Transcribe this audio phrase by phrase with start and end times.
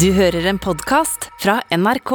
[0.00, 2.10] Du hører en podkast fra NRK.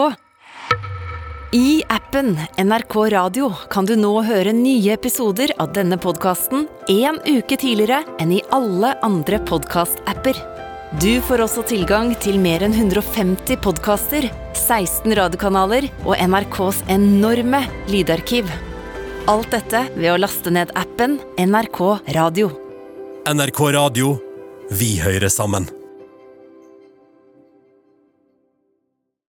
[1.58, 7.58] I appen NRK Radio kan du nå høre nye episoder av denne podkasten en uke
[7.58, 10.38] tidligere enn i alle andre podkastapper.
[11.02, 18.45] Du får også tilgang til mer enn 150 podkaster, 16 radiokanaler og NRKs enorme lydarkiv.
[19.25, 21.18] Alt dette ved å laste ned appen
[21.50, 22.54] NRK Radio.
[23.25, 24.18] NRK Radio.
[24.70, 25.71] Vi hører sammen.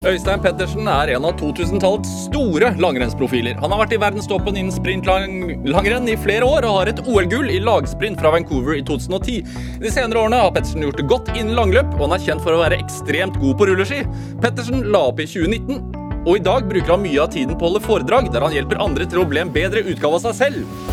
[0.02, 3.55] Øystein Pettersen er en av 2000-tallets store langrennsprofiler.
[3.62, 7.60] Han har vært i verdenstoppen innen sprintlangrenn i flere år og har et OL-gull i
[7.62, 9.37] lagsprint fra Vancouver i 2010.
[9.79, 12.57] De senere årene har Pettersen gjort det godt innen langløp, og han er kjent for
[12.57, 14.01] å være ekstremt god på rulleski.
[14.43, 15.79] Pettersen la opp i 2019,
[16.24, 18.82] og i dag bruker han mye av tiden på å holde foredrag der han hjelper
[18.82, 20.91] andre til å bli en bedre utgave av seg selv.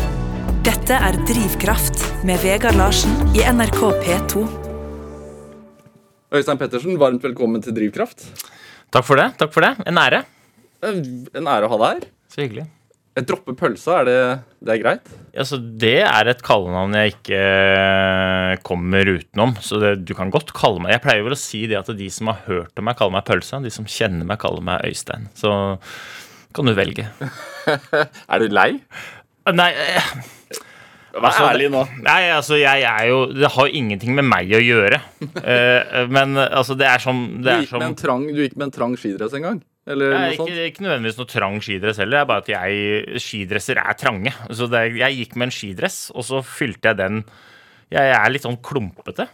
[0.70, 1.98] Dette er Drivkraft
[2.30, 4.46] med Vegard Larsen i NRK P2.
[6.30, 8.28] Øystein Pettersen, varmt velkommen til Drivkraft.
[8.90, 9.28] Takk for det.
[9.38, 9.74] takk for det.
[9.86, 10.24] En ære.
[10.82, 11.00] Eh,
[11.38, 12.08] En ære å ha deg her.
[12.30, 12.66] Så hyggelig.
[13.18, 14.18] Jeg dropper pølsa, er det,
[14.64, 15.08] det er greit?
[15.34, 19.56] Altså, det er et kallenavn jeg ikke eh, kommer utenom.
[19.66, 22.06] Så det, du kan godt kalle meg Jeg pleier vel å si det at de
[22.14, 23.58] som har hørt om meg, kaller meg Pølsa.
[23.64, 25.26] De som kjenner meg, kaller meg Øystein.
[25.38, 25.50] Så
[26.56, 27.08] kan du velge.
[28.30, 28.70] Er du lei?
[29.50, 30.12] Nei eh,
[31.10, 31.82] Vær Altså, ærlig nå.
[32.04, 35.00] Nei, altså, jeg er jo Det har ingenting med meg å gjøre.
[35.20, 38.68] uh, men altså, det er som Du det er gikk, som trang, du gikk med
[38.68, 39.60] en trang skidress en gang?
[39.90, 40.64] Eller nei, noe ikke, sånt?
[40.70, 42.18] ikke nødvendigvis noe trang skidress heller.
[42.18, 44.34] Det er bare at jeg, skidresser er trange.
[44.54, 47.22] Så det, jeg gikk med en skidress, og så fylte jeg den
[47.90, 49.26] Jeg er litt sånn klumpete.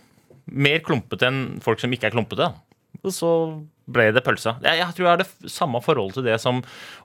[0.46, 2.46] Mer klumpete enn folk som ikke er klumpete.
[2.46, 2.54] da.
[3.02, 3.30] Og så
[3.86, 4.56] ble det pølsa.
[4.64, 6.62] Jeg, jeg tror jeg har det samme forholdet til det som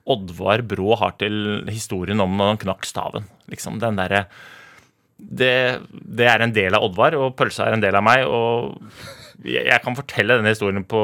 [0.10, 3.28] Oddvar Brå har til historien om når han knakk staven.
[3.52, 4.26] Liksom den derre
[5.22, 5.54] det,
[5.92, 8.26] det er en del av Oddvar, og pølsa er en del av meg.
[8.28, 8.82] Og
[9.46, 11.02] jeg, jeg kan fortelle denne historien på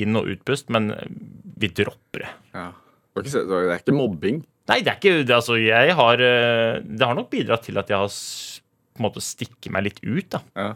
[0.00, 0.92] inn- og utpust, men
[1.60, 2.30] vi dropper det.
[2.54, 2.68] Ja.
[3.20, 4.38] Det er ikke mobbing.
[4.70, 5.34] Nei, det er ikke det.
[5.34, 9.22] Altså, jeg har eh, Det har nok bidratt til at jeg har på en måte
[9.24, 10.40] stikket meg litt ut, da.
[10.56, 10.68] Ja.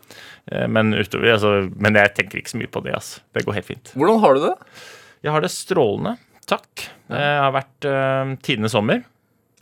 [0.50, 2.94] Eh, Men, utover, altså, men jeg tenker ikke så mye på det.
[2.98, 3.22] Altså.
[3.36, 3.92] Det går helt fint.
[3.94, 4.54] Hvordan har du det?
[5.24, 6.16] Jeg har det strålende.
[6.44, 6.88] Takk.
[7.08, 9.04] Det har vært uh, tidenes sommer,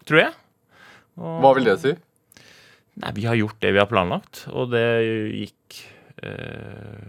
[0.09, 0.33] tror jeg.
[1.21, 1.93] Og- Hva vil det si?
[3.01, 4.85] Nei, vi har gjort det vi har planlagt, og det
[5.33, 5.79] gikk
[6.21, 7.07] eh,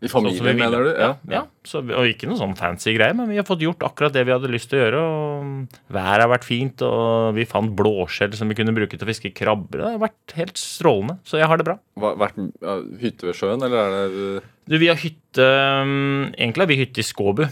[0.00, 0.90] I sånn vi familien, mener du?
[0.96, 1.10] Ja.
[1.28, 1.42] ja.
[1.66, 4.32] Så, og ikke noe sånn fancy greie, men vi har fått gjort akkurat det vi
[4.32, 5.02] hadde lyst til å gjøre.
[5.04, 9.10] Og været har vært fint, og vi fant blåskjell som vi kunne bruke til å
[9.10, 9.82] fiske krabber.
[9.82, 11.76] Det har vært helt strålende, så jeg har det bra.
[12.00, 16.64] Hva, vært ja, hytte ved sjøen, eller er det Du, vi har hytte um, Egentlig
[16.64, 17.44] har vi hytte i Skåbu.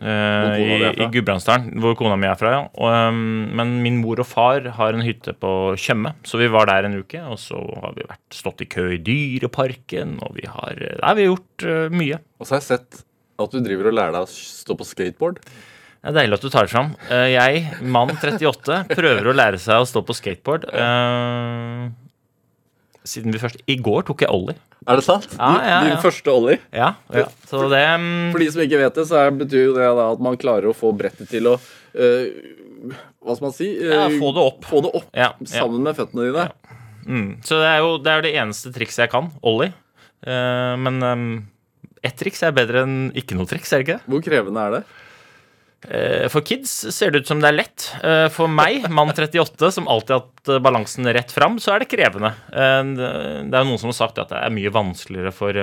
[0.00, 0.90] Eh, i?
[1.04, 2.52] I Gudbrandsdalen, hvor kona mi er fra.
[2.54, 6.50] ja og, um, Men min mor og far har en hytte på Tjøme, så vi
[6.52, 7.20] var der en uke.
[7.28, 11.26] Og så har vi vært, stått i kø i Dyreparken, og vi har Nei, vi
[11.26, 12.20] har gjort uh, mye.
[12.40, 13.04] Og så har jeg sett
[13.40, 15.40] at du driver og lærer deg å stå på skateboard.
[16.04, 16.90] Det er deilig at du tar det fram.
[17.08, 20.66] Eh, Jeg, mann 38, prøver å lære seg å stå på skateboard.
[20.68, 21.86] Eh,
[23.04, 24.56] Siden vi først I går tok jeg ollie.
[24.88, 25.26] Er det sant?
[25.36, 26.58] Ja, ja, Din første ollie.
[26.72, 27.26] Ja, ja.
[27.48, 28.08] Så det um...
[28.34, 30.92] For de som ikke vet det, så betyr jo det at man klarer å få
[30.96, 32.24] brettet til å uh,
[33.24, 33.70] Hva skal man si?
[33.80, 34.68] Ja, Øh, få det opp.
[34.68, 35.48] Få det opp Ja, ja.
[35.48, 36.48] sammen med føttene dine.
[37.04, 37.30] Mm.
[37.44, 39.30] Så det er jo det, er det eneste trikset jeg kan.
[39.44, 39.72] Ollie.
[40.24, 41.26] Uh, men um,
[42.04, 44.12] ett triks er bedre enn ikke noe triks, er det ikke det?
[44.12, 44.82] Hvor krevende er det?
[45.88, 47.88] Eh, for kids ser det ut som det er lett.
[48.04, 51.84] Eh, for meg, mann 38, som alltid har hatt eh, balansen rett fram, så er
[51.84, 52.32] det krevende.
[52.50, 55.60] Det er jo noen som har sagt at det er mye vanskeligere for,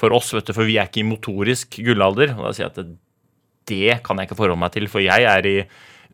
[0.00, 2.34] for oss, du, for vi er ikke i motorisk gullalder.
[2.38, 2.92] Og da sier jeg at
[3.70, 5.56] det, kan jeg ikke forholde meg til, for jeg er i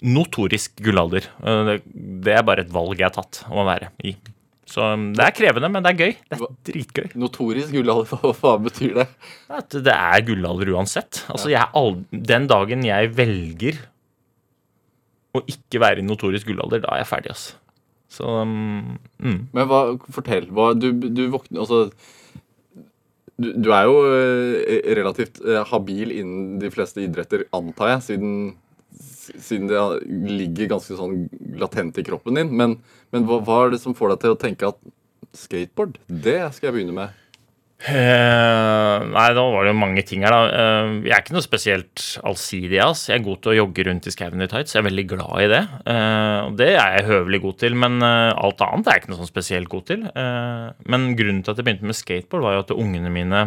[0.05, 1.31] notorisk gullalder.
[1.41, 4.17] Det er bare et valg jeg har tatt om å være i.
[4.66, 6.15] Så um, det er krevende, men det er gøy.
[6.27, 7.10] Det er dritgøy.
[7.22, 9.06] Notorisk gullalder, hva, faen betyr det?
[9.60, 11.22] At det er gullalder uansett.
[11.31, 13.78] Altså, er Den dagen jeg velger
[15.37, 17.62] å ikke være i notorisk gullalder, da er jeg ferdig, altså.
[18.16, 19.41] Så um, mm.
[19.55, 19.81] Men hva,
[20.15, 20.47] fortell.
[20.55, 21.88] Hva, du, du våkner Altså
[23.37, 28.31] du, du er jo øh, relativt øh, habil innen de fleste idretter, antar jeg, siden,
[29.34, 31.26] siden det ligger ganske sånn
[31.61, 32.55] latent i kroppen din.
[32.56, 32.78] Men,
[33.14, 34.81] men hva, hva er det som får deg til å tenke at
[35.37, 37.23] skateboard, det skal jeg begynne med?
[37.76, 40.46] Uh, nei, da var det jo mange ting her, da.
[40.49, 43.05] Uh, jeg er ikke noe spesielt allsidig, ass.
[43.11, 44.73] Jeg er god til å jogge rundt i skauen i tights.
[44.73, 45.61] Jeg er veldig glad i det.
[46.46, 49.31] Og det er jeg høvelig god til, men alt annet er jeg ikke noe sånn
[49.34, 50.08] spesielt god til.
[50.88, 53.44] Men grunnen til at jeg begynte med skateboard, var jo at ungene mine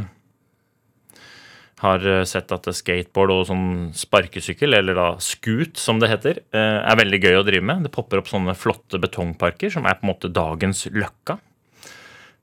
[1.80, 6.80] har eh, sett at skateboard og sånn sparkesykkel, eller da scoot som det heter, eh,
[6.84, 7.86] er veldig gøy å drive med.
[7.88, 11.38] Det popper opp sånne flotte betongparker som er på en måte dagens løkka.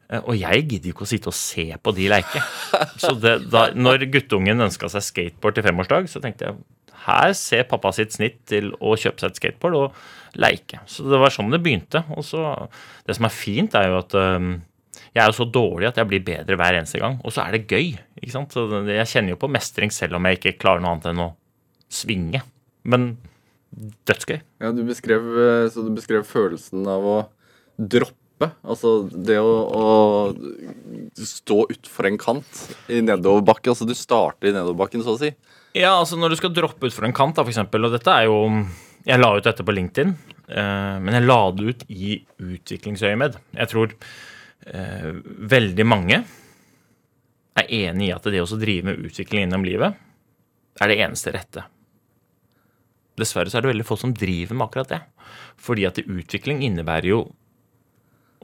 [0.09, 2.41] Eh, Og jeg gidder jo ikke å sitte og se på de leke.
[3.03, 6.59] Så det, da når guttungen ønska seg skateboard til femårsdag, så tenkte jeg
[7.07, 10.81] her ser pappa sitt snitt til å kjøpe seg et skateboard og leike.
[10.91, 12.01] Så det var sånn det begynte.
[12.17, 12.41] Og så,
[13.07, 14.17] det som er fint, er jo at
[15.17, 17.17] jeg er jo så dårlig at jeg blir bedre hver eneste gang.
[17.25, 17.95] Og så er det gøy.
[18.21, 18.53] ikke sant?
[18.53, 21.31] Så jeg kjenner jo på mestring selv om jeg ikke klarer noe annet enn å
[21.89, 22.43] svinge.
[22.85, 23.15] Men
[24.09, 24.39] dødsgøy.
[24.61, 27.17] Ja, du beskrev, eh, så du beskrev følelsen av å
[27.81, 28.51] droppe.
[28.61, 33.73] Altså det å, å stå utfor en kant i nedoverbakke.
[33.73, 35.33] Altså du starter i nedoverbakken, så å si.
[35.77, 38.29] Ja, altså når du skal droppe utfor en kant, da, for eksempel, og dette er
[38.29, 38.43] jo
[39.07, 40.17] Jeg la ut dette på LinkedIn,
[40.51, 43.37] eh, men jeg la det ut i utviklingsøyemed.
[43.55, 43.93] Jeg tror
[44.65, 46.21] veldig mange
[47.57, 49.95] er enig i at det å drive med utvikling innom livet
[50.81, 51.65] er det eneste rette.
[53.17, 55.01] Dessverre så er det veldig få som driver med akkurat det.
[55.63, 57.23] Fordi at utvikling innebærer jo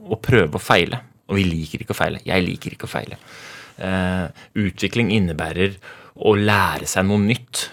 [0.01, 1.03] å prøve å feile.
[1.29, 2.21] Og vi liker ikke å feile.
[2.25, 3.19] Jeg liker ikke å feile.
[3.77, 4.25] Eh,
[4.65, 5.77] utvikling innebærer
[6.25, 7.67] å lære seg noe nytt.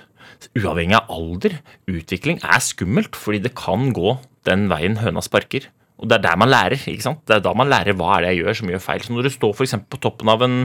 [0.60, 1.58] Uavhengig av alder.
[1.90, 5.70] Utvikling er skummelt, fordi det kan gå den veien høna sparker.
[6.00, 6.80] Og det er der man lærer.
[6.80, 7.20] ikke sant?
[7.28, 9.02] Det er da man lærer hva er det jeg gjør som gjør feil.
[9.04, 10.56] Så når du står eksempel på toppen av en,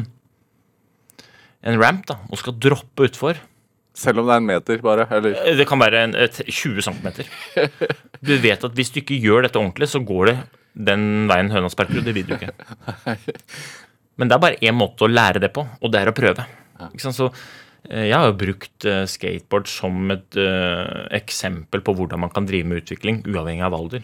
[1.65, 3.41] en ramp da, og skal droppe utfor
[3.95, 5.05] Selv om det er en meter, bare.
[5.15, 7.07] Eller Eh, Det kan være en, et 20 cm.
[8.19, 10.37] Du vet at hvis du ikke gjør dette ordentlig, så går det
[10.75, 12.51] den veien høna sparker, og det vil du ikke.
[14.19, 16.43] Men det er bare én måte å lære det på, og det er å prøve.
[16.89, 17.15] Ikke sant?
[17.15, 17.29] Så
[17.89, 22.47] eh, jeg har jo brukt eh, skateboard som et uh, eksempel på hvordan man kan
[22.47, 24.03] drive med utvikling, uavhengig av alder.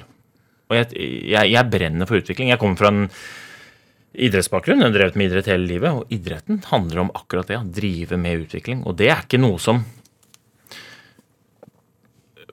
[0.72, 0.92] Og jeg,
[1.28, 2.52] jeg, jeg brenner for utvikling.
[2.54, 3.08] Jeg kommer fra en
[4.12, 4.80] idrettsbakgrunn.
[4.80, 7.60] Jeg har drevet med idrett hele livet, og idretten handler om akkurat det.
[7.60, 8.86] Å drive med utvikling.
[8.88, 9.84] Og det er ikke noe som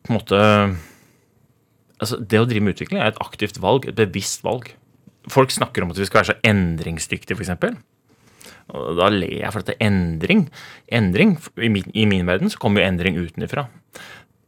[0.08, 0.38] på en måte
[1.98, 4.70] altså Det å drive med utvikling er et aktivt valg, et bevisst valg.
[5.28, 7.80] Folk snakker om at vi skal være så endringsdyktige, f.eks.
[8.68, 10.44] Og da ler jeg, for at det er endring
[10.94, 13.66] Endring, i min, I min verden så kommer jo endring utenfra.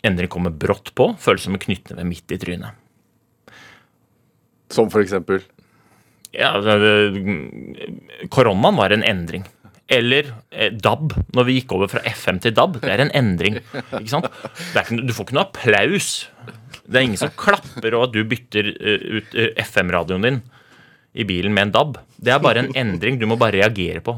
[0.07, 2.80] Endring kommer brått på, føles som en knyttneve midt i trynet.
[4.71, 5.43] Som for eksempel
[6.31, 9.43] Ja, det, koronaen var en endring.
[9.91, 12.77] Eller eh, DAB, når vi gikk over fra FM til DAB.
[12.79, 13.57] Det er en endring.
[13.99, 14.29] ikke sant?
[14.71, 16.11] Det ikke, du får ikke noe applaus.
[16.87, 20.39] Det er ingen som klapper og at du bytter eh, ut eh, FM-radioen din
[21.19, 21.99] i bilen med en DAB.
[22.23, 24.15] Det er bare en endring du må bare reagere på.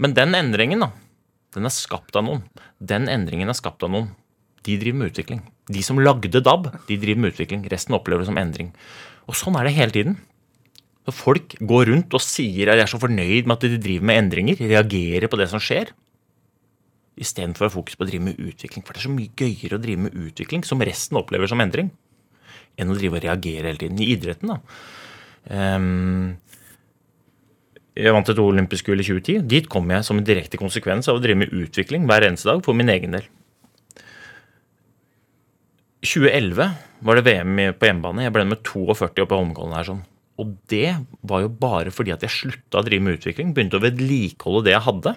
[0.00, 0.88] Men den endringen, da,
[1.52, 2.40] den er skapt av noen.
[2.80, 4.08] Den endringen er skapt av noen.
[4.64, 5.44] De driver med utvikling.
[5.68, 7.68] De som lagde DAB, de driver med utvikling.
[7.68, 8.72] Resten opplever det som endring.
[9.28, 10.18] Og sånn er det hele tiden.
[11.06, 14.08] Så folk går rundt og sier at de er så fornøyd med at de driver
[14.10, 15.92] med endringer, reagerer på det som skjer,
[17.20, 18.84] istedenfor å ha fokus på å drive med utvikling.
[18.84, 21.90] For det er så mye gøyere å drive med utvikling, som resten opplever som endring,
[22.80, 24.00] enn å drive og reagere hele tiden.
[24.00, 24.60] I idretten, da.
[25.50, 26.38] Um,
[27.96, 29.44] jeg vant et olympisk gull i 2010.
[29.50, 32.62] Dit kom jeg som en direkte konsekvens av å drive med utvikling hver eneste dag
[32.64, 33.26] for min egen del.
[36.04, 36.70] 2011
[37.04, 38.24] var det VM på hjemmebane.
[38.24, 39.88] Jeg ble med 42 oppe i Holmenkollen her.
[39.88, 40.04] sånn.
[40.40, 43.52] Og det var jo bare fordi at jeg slutta å drive med utvikling.
[43.52, 45.14] Begynte å vedlikeholde det jeg hadde.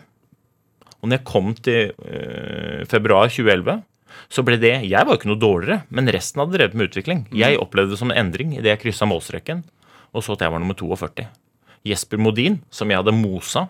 [1.00, 3.83] Og når jeg kom til øh, februar 2011,
[4.30, 7.24] så ble det Jeg var jo ikke noe dårligere, men resten hadde drevet med utvikling.
[7.33, 9.63] Jeg opplevde det som en endring idet jeg kryssa målstreken
[10.13, 11.25] og så at jeg var nummer 42.
[11.83, 13.68] Jesper Modin, som jeg hadde mosa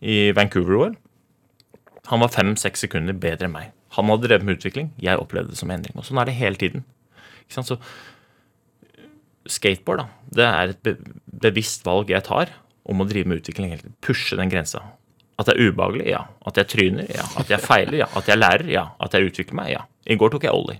[0.00, 0.94] i Vancouver-OL,
[2.08, 3.72] han var fem-seks sekunder bedre enn meg.
[3.96, 5.94] Han hadde drevet med utvikling, jeg opplevde det som endring.
[5.98, 6.86] Og sånn er det hele tiden.
[7.52, 7.76] Så
[9.50, 10.06] skateboard, da,
[10.38, 10.96] det er et be
[11.42, 12.52] bevisst valg jeg tar
[12.86, 13.74] om å drive med utvikling.
[14.04, 14.80] Pushe den grensa.
[15.40, 16.22] At det er ubehagelig, ja.
[16.46, 17.24] At jeg tryner, ja.
[17.40, 18.08] At jeg feiler, ja.
[18.18, 18.84] At jeg lærer, ja.
[19.02, 19.84] At jeg utvikler meg, ja.
[20.06, 20.78] I går tok jeg ollie.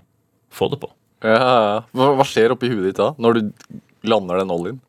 [0.53, 0.89] Få det på.
[1.25, 1.77] Ja, ja.
[1.95, 3.41] Hva, skjer oppi huet ditt da, når du
[4.07, 4.79] lander den oljeen?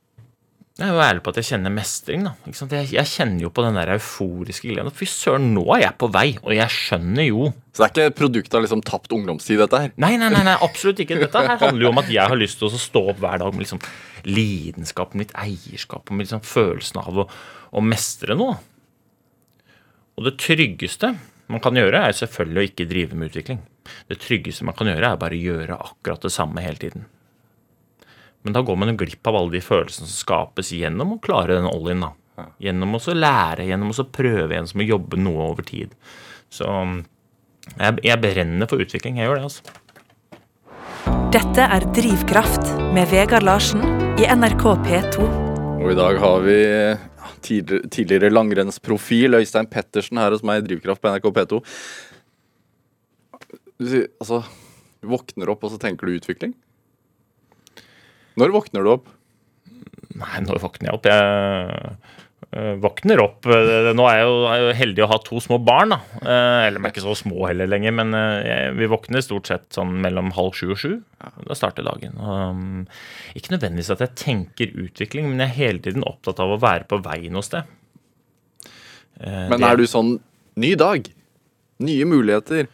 [0.75, 2.25] Jeg er jo ærlig på at jeg kjenner mestring.
[2.27, 2.33] da.
[2.51, 4.91] Jeg, jeg kjenner jo på den der euforiske gleden.
[4.91, 8.17] Fy søren, nå er jeg på vei, og jeg skjønner jo Så det er ikke
[8.19, 9.93] produktet produkt av liksom tapt ungdomstid, dette her?
[10.03, 11.21] Nei, nei, nei, nei, absolutt ikke.
[11.23, 13.55] Dette her handler jo om at jeg har lyst til å stå opp hver dag
[13.55, 13.85] med liksom
[14.27, 17.29] lidenskapen, mitt eierskap og liksom følelsen av å,
[17.71, 18.59] å mestre noe.
[20.19, 21.13] Og det tryggeste
[21.55, 23.63] man kan gjøre, er selvfølgelig å ikke drive med utvikling.
[24.11, 27.07] Det tryggeste man kan gjøre, er bare å gjøre akkurat det samme hele tiden.
[28.45, 31.57] Men da går man jo glipp av alle de følelsene som skapes gjennom å klare
[31.57, 32.11] den oljen da.
[32.61, 35.95] Gjennom å lære, gjennom å prøve prøve, gjennom å jobbe noe over tid.
[36.53, 39.17] Så jeg, jeg brenner for utvikling.
[39.17, 39.81] Jeg gjør det, altså.
[41.35, 43.81] Dette er Drivkraft med Vegard Larsen
[44.21, 45.31] i NRK P2.
[45.81, 46.59] Og i dag har vi
[47.45, 51.63] tidligere, tidligere langrennsprofil Øystein Pettersen her hos meg i Drivkraft på NRK P2.
[53.81, 54.45] Du sier, altså,
[55.05, 56.55] våkner opp, og så tenker du utvikling?
[58.41, 59.09] Når våkner du opp?
[60.15, 61.09] Nei, når våkner jeg opp?
[61.11, 61.97] Jeg
[62.55, 65.95] Eh, våkner opp eh, Nå er jeg jo, er heldig å ha to små barn,
[65.95, 65.99] da.
[66.21, 69.67] Eh, eller de er ikke så små heller lenger, men jeg, vi våkner stort sett
[69.75, 70.93] sånn mellom halv sju og sju.
[71.49, 72.15] Da starter dagen.
[72.21, 72.85] Um,
[73.35, 76.87] ikke nødvendigvis at jeg tenker utvikling, men jeg er hele tiden opptatt av å være
[76.91, 77.67] på vei noe sted.
[79.25, 80.17] Men er du sånn
[80.61, 81.07] Ny dag.
[81.83, 82.69] Nye muligheter.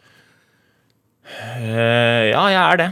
[1.32, 2.88] Ja, jeg er det.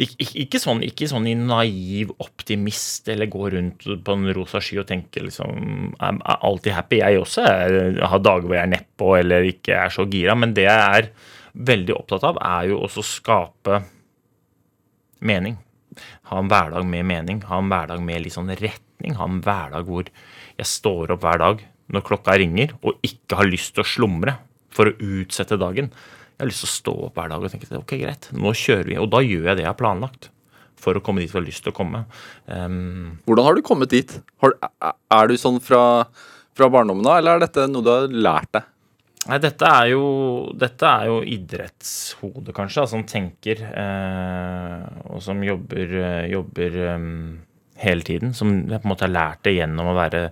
[0.00, 4.62] Ik ik ikke, sånn, ikke sånn i naiv optimist eller gå rundt på en rosa
[4.64, 7.00] sky og tenke liksom er, er alltid happy.
[7.02, 10.36] Jeg også er, har dager hvor jeg er nedpå eller ikke er så gira.
[10.40, 11.10] Men det jeg er
[11.52, 13.82] veldig opptatt av, er jo også å skape
[15.28, 15.58] mening.
[16.30, 17.42] Ha en hverdag med mening.
[17.50, 19.16] Ha en hverdag med litt sånn retning.
[19.18, 23.48] Ha en hverdag hvor jeg står opp hver dag når klokka ringer og ikke har
[23.50, 24.36] lyst til å slumre
[24.70, 25.90] for å utsette dagen.
[26.40, 28.86] Jeg har lyst til å stå opp hver dag og tenke ok, greit, nå kjører
[28.88, 28.94] vi.
[28.96, 30.30] Og da gjør jeg det jeg har planlagt
[30.80, 32.06] for å komme dit vi har lyst til å komme.
[32.48, 34.14] Um, Hvordan har du kommet dit?
[34.40, 35.82] Har, er- du sånn fra,
[36.56, 38.70] fra barndommen av, eller er dette noe du har lært deg?
[39.28, 40.04] Nei, dette er jo,
[40.56, 47.10] dette er jo idrettshode, kanskje, som tenker eh, og som jobber, eh, jobber um,
[47.84, 48.32] hele tiden.
[48.32, 50.30] Som jeg på en måte har lært det gjennom å være,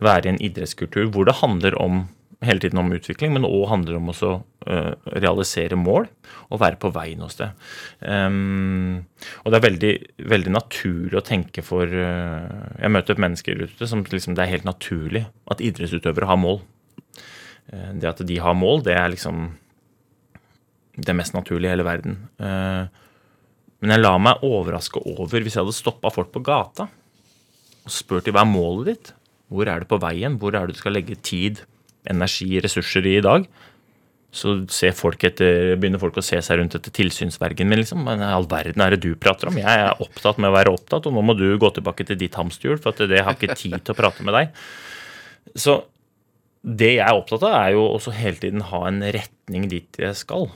[0.00, 2.06] være i en idrettskultur hvor det handler om
[2.44, 4.30] hele tiden om utvikling, men òg handler om også
[4.72, 6.06] eh, realisere mål
[6.48, 7.52] og være på vei noe sted.
[8.00, 9.02] Um,
[9.44, 9.92] og det er veldig,
[10.32, 12.46] veldig naturlig å tenke for eh,
[12.80, 16.62] Jeg møter mennesker ute som liksom, det er helt naturlig at idrettsutøvere har mål.
[17.72, 19.50] Eh, Det at de har mål, det er liksom
[21.00, 22.16] det mest naturlige i hele verden.
[23.80, 26.90] Men jeg lar meg overraske over hvis jeg hadde stoppa folk på gata
[27.86, 29.12] og spurt de hva er målet ditt?
[29.48, 30.36] Hvor er du på veien?
[30.38, 31.62] Hvor er det du skal legge tid,
[32.08, 33.44] energi, ressurser i i dag?
[34.30, 34.60] Så
[34.94, 37.80] folk etter, begynner folk å se seg rundt etter tilsynsvergen min.
[37.82, 38.04] liksom.
[38.06, 39.58] Men all verden er det du prater om?
[39.58, 42.38] Jeg er opptatt med å være opptatt, og nå må du gå tilbake til ditt
[42.38, 44.54] hamsterhjul, for at det har ikke tid til å prate med deg.
[45.58, 45.80] Så
[46.62, 50.18] det jeg er opptatt av, er jo også hele tiden ha en retning dit jeg
[50.18, 50.46] skal.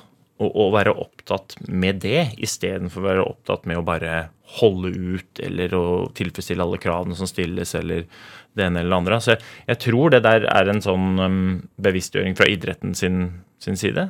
[0.43, 5.41] Og, og være opptatt med det, istedenfor å være opptatt med å bare holde ut
[5.43, 5.85] eller å
[6.15, 8.07] tilfredsstille alle kravene som stilles, eller
[8.55, 9.21] det ene eller det andre.
[9.25, 9.43] Så jeg,
[9.73, 11.39] jeg tror det der er en sånn um,
[11.83, 13.21] bevisstgjøring fra idretten sin,
[13.63, 14.09] sin side.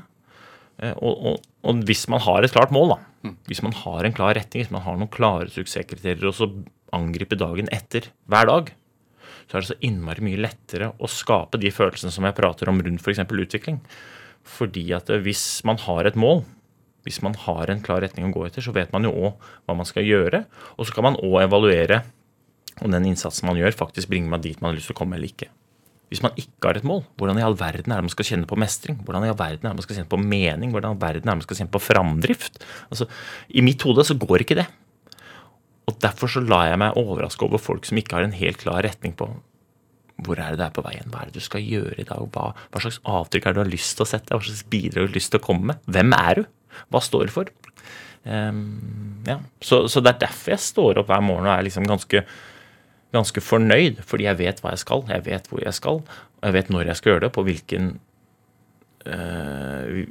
[0.82, 4.16] Eh, Og, og, og hvis man har et klart mål, da, hvis man har en
[4.16, 6.50] klar retning, hvis man har noen klare suksesskriterier, og så
[6.94, 8.74] angripe dagen etter hver dag,
[9.44, 12.78] så er det så innmari mye lettere å skape de følelsene som jeg prater om
[12.84, 13.22] rundt f.eks.
[13.28, 13.80] utvikling.
[14.44, 16.44] Fordi at eh, hvis man har et mål,
[17.04, 19.74] hvis man har en klar retning å gå etter, så vet man jo òg hva
[19.76, 20.44] man skal gjøre.
[20.78, 22.02] Og så kan man òg evaluere
[22.84, 25.18] om den innsatsen man gjør, faktisk bringer meg dit man har lyst til å komme
[25.18, 25.50] eller ikke.
[26.12, 28.46] Hvis man ikke har et mål, hvordan i all verden er det man skal kjenne
[28.46, 29.00] på mestring?
[29.02, 30.74] Hvordan i all verden er det man skal kjenne på mening?
[30.74, 32.60] Hvordan i all verden er det man skal kjenne på framdrift?
[32.92, 33.08] Altså,
[33.48, 34.68] I mitt hode så går ikke det.
[35.90, 38.84] Og derfor så lar jeg meg overraske over folk som ikke har en helt klar
[38.86, 39.32] retning på
[40.22, 42.22] hvor er det det er på veien, hva er det du skal gjøre i dag,
[42.36, 45.08] hva, hva slags avtrykk er det du har lyst til å sette, hva slags bidrag
[45.08, 46.44] har lyst til å komme med, hvem er du,
[46.94, 47.50] hva står du for?
[48.24, 49.40] Um, ja.
[49.60, 52.22] så, så det er derfor jeg står opp hver morgen og er liksom ganske,
[53.14, 56.56] ganske fornøyd, fordi jeg vet hva jeg skal, jeg vet hvor jeg skal, og jeg
[56.58, 57.92] vet når jeg skal gjøre det, på hvilken
[59.06, 60.04] øh,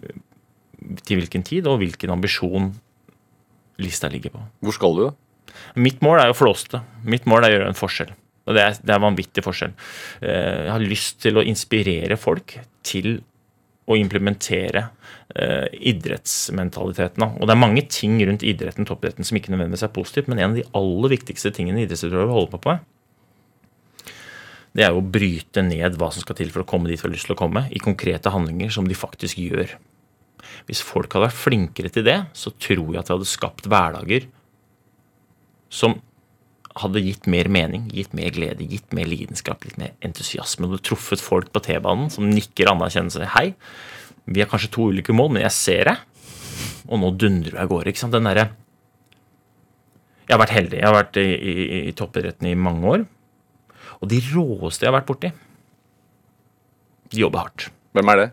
[1.04, 2.74] til hvilken tid og hvilken ambisjon
[3.82, 4.42] lista ligger på.
[4.64, 5.14] Hvor skal du, da?
[5.80, 6.82] Mitt mål er å flåste.
[7.08, 8.14] Mitt mål er å gjøre en forskjell.
[8.44, 9.76] Og det er, det er vanvittig forskjell.
[10.22, 13.22] Eh, Jeg har lyst til å inspirere folk til
[13.88, 14.86] å implementere
[15.36, 17.26] eh, idrettsmentaliteten.
[17.40, 20.52] Og det er mange ting rundt idretten toppidretten, som ikke nødvendigvis er positivt, men en
[20.52, 22.86] av de aller viktigste tingene idrettsutøvere holder på med,
[24.74, 27.06] det er jo å bryte ned hva som skal til for å komme dit vi
[27.06, 29.76] har lyst til å komme, i konkrete handlinger som de faktisk gjør.
[30.68, 34.26] Hvis folk hadde vært flinkere til det, så tror jeg at vi hadde skapt hverdager
[35.74, 36.00] som
[36.82, 40.66] hadde gitt mer mening, gitt mer glede, gitt mer lidenskap, litt mer entusiasme.
[40.66, 43.30] Du hadde truffet folk på T-banen som nikker anerkjennelse.
[43.36, 43.52] Hei,
[44.26, 46.02] vi har kanskje to ulike mål, men jeg ser deg.
[46.90, 47.94] Og nå dundrer du av gårde.
[47.94, 48.14] ikke sant?
[48.16, 48.50] Den derre
[50.24, 50.80] Jeg har vært heldig.
[50.80, 51.54] Jeg har vært i, i,
[51.90, 53.06] i toppidretten i mange år.
[54.04, 55.32] Og de råeste jeg har vært borti,
[57.14, 57.70] de jobber hardt.
[57.96, 58.32] Hvem er det?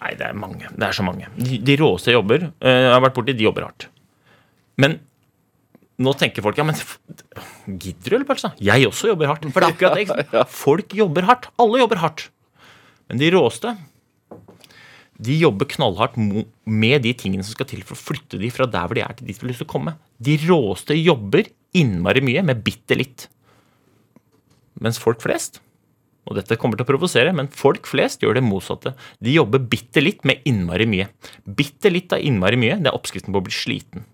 [0.00, 0.68] Nei, det er mange.
[0.72, 1.28] Det er så mange.
[1.36, 3.86] De, de råeste jeg jobber, uh, har vært borti, de jobber hardt.
[4.80, 4.98] Men
[6.00, 6.76] nå tenker folk ja, men
[7.66, 8.52] gidder du, eller, Pølsa?
[8.64, 9.44] Jeg også jobber hardt.
[9.52, 10.04] For det er akkurat det.
[10.06, 10.52] ikke sant?
[10.64, 11.48] Folk jobber hardt.
[11.60, 12.26] Alle jobber hardt.
[13.10, 13.74] Men de råeste,
[15.20, 18.88] de jobber knallhardt med de tingene som skal til for å flytte de fra der
[18.88, 19.96] hvor de er, til dit de har lyst til å komme.
[20.16, 23.28] De råeste jobber innmari mye med bitte litt.
[24.80, 25.60] Mens folk flest
[26.28, 28.92] og dette kommer til å provosere, men folk flest gjør det motsatte.
[29.18, 31.08] De jobber bitte litt med innmari mye.
[31.42, 34.04] Bitte litt av innmari mye, det er oppskriften på å bli sliten.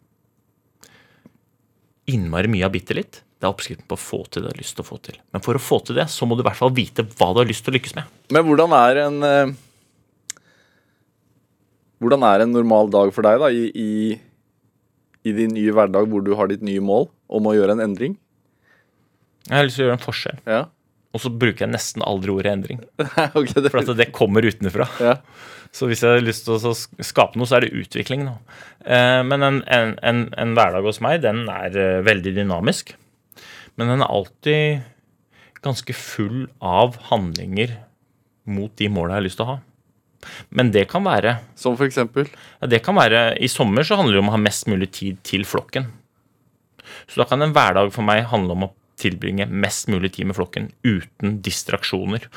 [2.09, 4.63] Innmari mye av bitte litt, Det er oppskriften på å få til det du har
[4.63, 5.17] lyst til å få til.
[5.29, 7.43] Men for å få til det, så må du i hvert fall vite hva du
[7.43, 8.09] har lyst til å lykkes med.
[8.33, 9.51] Men hvordan er en eh,
[12.01, 14.17] Hvordan er en normal dag for deg da i, i,
[15.21, 18.17] i din nye hverdag hvor du har ditt nye mål om å gjøre en endring?
[19.47, 20.41] Jeg har lyst til å gjøre en forskjell.
[20.51, 20.63] Ja.
[21.17, 22.81] Og så bruker jeg nesten aldri ordet endring.
[23.39, 24.89] okay, det, For at det kommer utenfra.
[25.01, 25.17] ja.
[25.77, 26.71] Så hvis jeg har lyst til å
[27.05, 28.23] skape noe, så er det utvikling.
[28.25, 28.37] nå.
[28.87, 32.95] Eh, men en, en, en, en hverdag hos meg, den er eh, veldig dynamisk.
[33.77, 34.87] Men den er alltid
[35.67, 37.75] ganske full av handlinger
[38.47, 39.59] mot de måla jeg har lyst til å ha.
[40.55, 42.31] Men det kan være Som for eksempel?
[42.61, 45.21] ja, det kan være, I sommer så handler det om å ha mest mulig tid
[45.27, 45.91] til flokken.
[47.11, 50.39] Så da kan en hverdag for meg handle om å tilbringe mest mulig tid med
[50.39, 52.29] flokken uten distraksjoner.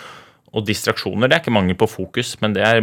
[0.56, 2.82] Og distraksjoner det er ikke mangel på fokus, men det er,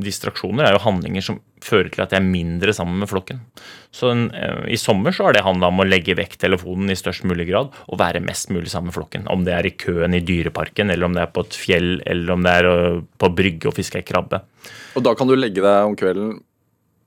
[0.00, 3.40] distraksjoner er jo handlinger som fører til at jeg er mindre sammen med flokken.
[3.94, 6.98] Så en, eh, i sommer så har det handla om å legge vekk telefonen i
[6.98, 9.28] størst mulig grad og være mest mulig sammen med flokken.
[9.30, 12.34] Om det er i køen i Dyreparken, eller om det er på et fjell, eller
[12.34, 14.42] om det er øh, på brygge og fiske ei krabbe.
[14.98, 16.40] Og da kan du legge deg om kvelden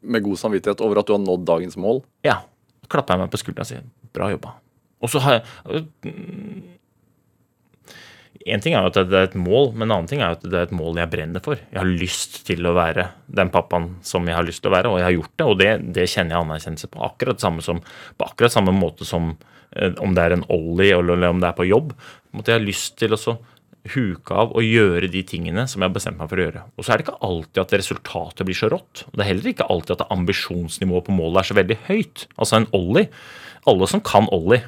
[0.08, 2.02] med god samvittighet over at du har nådd dagens mål?
[2.26, 2.42] Ja.
[2.88, 3.84] Klapper jeg meg på skuldra og sier
[4.16, 4.67] 'bra jobba'.
[5.04, 5.86] Og så har jeg
[8.48, 10.44] En ting er jo at det er et mål, men en annen ting er at
[10.46, 11.60] det er et mål jeg brenner for.
[11.60, 14.92] Jeg har lyst til å være den pappaen som jeg har lyst til å være,
[14.94, 15.48] og jeg har gjort det.
[15.52, 17.02] Og det, det kjenner jeg anerkjennelse på.
[17.04, 17.82] Akkurat samme som,
[18.16, 19.34] på akkurat samme måte som
[19.76, 21.92] eh, om det er en ollie eller om det er på jobb.
[22.38, 23.20] Jeg har lyst til å
[23.94, 26.64] huke av og gjøre de tingene som jeg har bestemt meg for å gjøre.
[26.76, 29.04] Og så er det ikke alltid at resultatet blir så rått.
[29.12, 32.26] Det er heller ikke alltid at ambisjonsnivået på målet er så veldig høyt.
[32.38, 33.10] Altså en ollie
[33.68, 34.62] Alle som kan ollie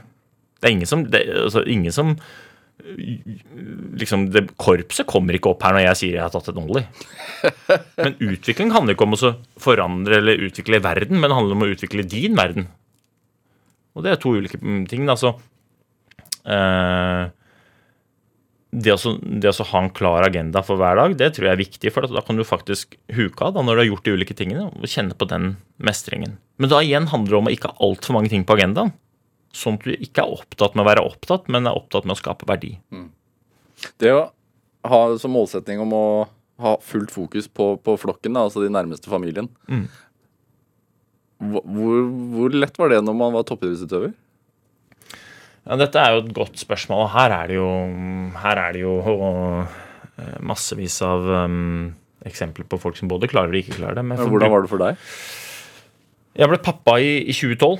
[0.59, 2.15] Det er ingen som, det, altså ingen som
[3.99, 6.85] liksom, det, Korpset kommer ikke opp her når jeg sier jeg har tatt en ollie.
[7.99, 11.73] Men utvikling handler ikke om å forandre eller utvikle verden, men det handler om å
[11.73, 12.69] utvikle din verden.
[13.97, 15.09] Og det er to ulike ting.
[15.11, 15.33] Altså
[16.47, 17.25] eh,
[18.69, 21.93] det, å, ha en klar agenda for hver dag, det tror jeg er viktig.
[21.93, 24.69] For da kan du faktisk huke av da, når du har gjort de ulike tingene,
[24.69, 26.37] og kjenne på den mestringen.
[26.61, 28.93] Men da igjen handler det om å ikke ha altfor mange ting på agendaen.
[29.55, 32.19] Sånn at du ikke er opptatt med å være opptatt, men er opptatt med å
[32.19, 32.75] skape verdi.
[34.01, 34.27] Det å
[34.89, 36.05] ha som målsetning om å
[36.59, 39.47] ha fullt fokus på, på flokken, da, altså de nærmeste familien.
[39.71, 39.85] Mm.
[41.39, 44.12] Hvor, hvor, hvor lett var det når man var toppidrettsutøver?
[45.69, 47.05] Ja, dette er jo et godt spørsmål.
[47.05, 47.69] og Her er det jo,
[48.43, 49.77] her er det jo og,
[50.43, 51.91] massevis av um,
[52.27, 54.05] eksempler på folk som både klarer det og ikke klarer det.
[54.09, 54.99] Men Hvordan var det for deg?
[56.39, 57.79] Jeg ble pappa i, i 2012.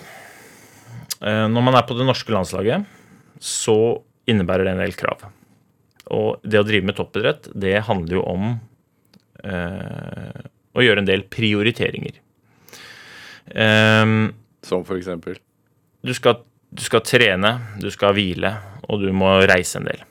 [1.22, 2.86] Eh, Når man er på det norske landslaget,
[3.40, 3.76] så
[4.30, 5.26] innebærer det en del krav.
[6.16, 8.48] Og det å drive med toppidrett, det handler jo om
[9.44, 10.42] eh,
[10.76, 12.20] å gjøre en del prioriteringer.
[13.50, 14.06] Eh,
[14.66, 15.38] Som for eksempel?
[16.04, 16.40] du, skal,
[16.72, 18.54] du skal trene, du skal hvile,
[18.90, 20.04] og du må reise en del.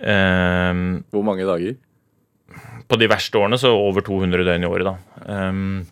[0.00, 0.72] Eh,
[1.14, 1.76] Hvor mange dager?
[2.84, 4.92] på de verste årene så over 200 døgn i året, da.
[5.48, 5.86] Um,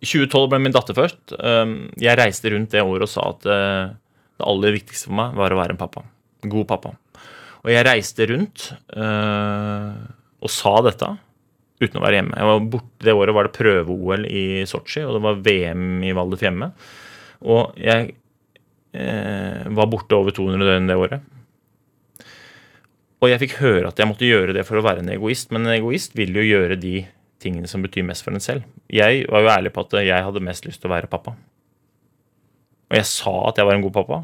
[0.00, 1.34] 2012 ble min datter først.
[1.36, 3.92] Um, jeg reiste rundt det året og sa at uh,
[4.40, 6.04] det aller viktigste for meg var å være en pappa.
[6.44, 6.94] En god pappa.
[7.60, 9.92] Og jeg reiste rundt uh,
[10.40, 11.10] og sa dette
[11.80, 12.36] uten å være hjemme.
[12.36, 16.14] Jeg var borte Det året var det prøve-OL i Sotsji, og det var VM i
[16.16, 16.68] Val di Fiemme.
[17.48, 18.10] Og jeg
[18.92, 21.24] eh, var borte over 200 døgn det året.
[23.20, 25.64] Og jeg fikk høre at jeg måtte gjøre det for å være en egoist, men
[25.64, 27.02] en egoist vil jo gjøre de
[27.68, 28.66] som betyr mest for en selv.
[28.92, 31.34] Jeg var jo ærlig på at jeg hadde mest lyst til å være pappa.
[32.90, 34.20] Og jeg sa at jeg var en god pappa,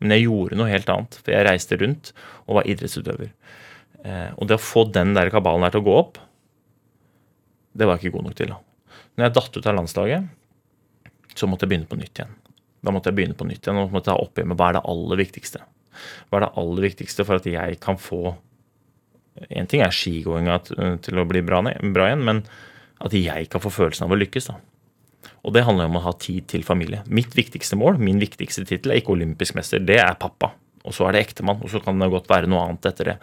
[0.00, 1.18] men jeg gjorde noe helt annet.
[1.20, 2.12] For jeg reiste rundt
[2.46, 3.32] og var idrettsutøver.
[4.04, 6.20] Eh, og det å få den der kabalen der til å gå opp,
[7.76, 8.52] det var jeg ikke god nok til.
[8.52, 8.60] da.
[9.16, 10.30] Når jeg datt ut av landslaget,
[11.36, 12.36] så måtte jeg begynne på nytt igjen.
[12.80, 14.78] Da måtte jeg begynne på nytt igjen og måtte ta opp igjen med hva er
[14.78, 15.60] det aller viktigste.
[16.28, 18.34] Hva er det aller viktigste for at jeg kan få
[19.48, 20.58] En ting er skigåinga
[21.04, 22.42] til å bli bra, bra igjen, men
[23.00, 24.50] at jeg kan få følelsen av å lykkes.
[24.50, 24.58] da.
[25.46, 27.00] Og det handler om å ha tid til familie.
[27.08, 30.52] Mitt viktigste mål, min viktigste tittel, er ikke olympisk mester, det er pappa.
[30.84, 33.16] Og så er det ektemann, og så kan det godt være noe annet etter det.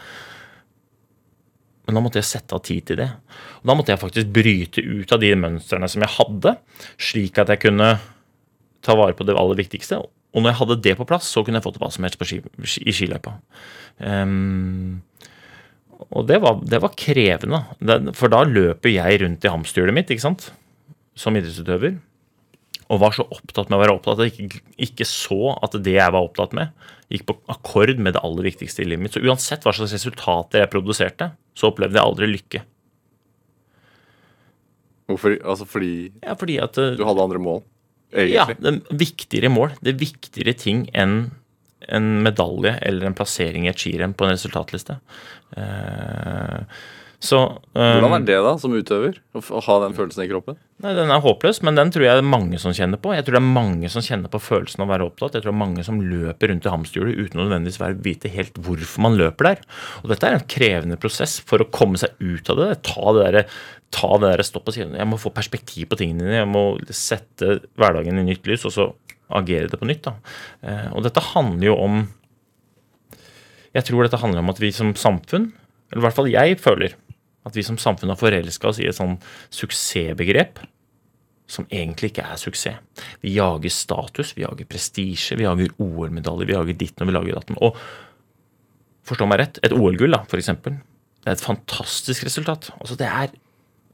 [1.88, 3.08] Men da måtte jeg sette av tid til det.
[3.62, 6.54] Og da måtte jeg faktisk bryte ut av de mønstrene som jeg hadde,
[7.00, 7.94] slik at jeg kunne
[8.84, 10.02] ta vare på det aller viktigste.
[10.36, 12.42] Og når jeg hadde det på plass, så kunne jeg fått hva som helst ski,
[12.84, 13.38] i skiløypa.
[14.04, 15.00] Ehm,
[15.98, 20.14] og det var, det var krevende, det, for da løper jeg rundt i hamsterhjulet mitt
[20.14, 20.52] ikke sant?
[21.18, 21.96] som idrettsutøver.
[22.94, 25.96] Og var så opptatt med å være opptatt at jeg ikke, ikke så at det
[25.98, 26.70] jeg var opptatt med,
[27.12, 29.16] gikk på akkord med det aller viktigste i livet mitt.
[29.18, 32.62] Så uansett hva slags resultater jeg produserte, så opplevde jeg aldri lykke.
[35.08, 35.38] Hvorfor?
[35.42, 37.62] Altså fordi Ja, fordi at eh, du hadde andre mål?
[38.14, 39.74] Ja, det er viktigere mål.
[39.84, 41.32] Det er viktigere ting enn
[41.88, 45.00] en medalje eller en plassering i et skirenn på en resultatliste.
[45.58, 46.78] Eh,
[47.18, 47.38] så
[47.74, 49.16] eh, Hvordan er det da, som utøver?
[49.34, 50.60] Å ha den følelsen i kroppen?
[50.84, 53.16] Nei, Den er håpløs, men den tror jeg det er mange som kjenner på.
[53.16, 55.34] Jeg tror det er mange som kjenner på følelsen av å være opptatt.
[55.34, 58.30] Jeg tror det er mange som løper rundt i hamsterhjulet uten å nødvendigvis være- vite
[58.36, 59.66] helt hvorfor man løper der.
[60.04, 62.70] Og dette er en krevende prosess for å komme seg ut av det.
[62.86, 63.46] Ta det derre
[63.90, 66.42] ta det der stopp og si jeg må få perspektiv på tingene dine.
[66.42, 68.88] Jeg må sette hverdagen i nytt lys, og så
[69.30, 70.04] agere det på nytt.
[70.08, 70.14] da.
[70.64, 72.08] Eh, Og dette handler jo om
[73.76, 75.52] Jeg tror dette handler om at vi som samfunn,
[75.92, 76.94] eller i hvert fall jeg føler,
[77.46, 79.20] at vi som samfunn har forelska oss i et sånn
[79.54, 80.60] suksessbegrep
[81.48, 82.80] som egentlig ikke er suksess.
[83.22, 87.38] Vi jager status, vi jager prestisje, vi jager OL-medaljer, vi jager ditten og vi lager
[87.38, 87.60] datten.
[87.62, 87.78] Og
[89.08, 90.80] forstå meg rett, et OL-gull, da, for eksempel,
[91.24, 92.72] det er et fantastisk resultat.
[92.82, 93.32] Altså, det er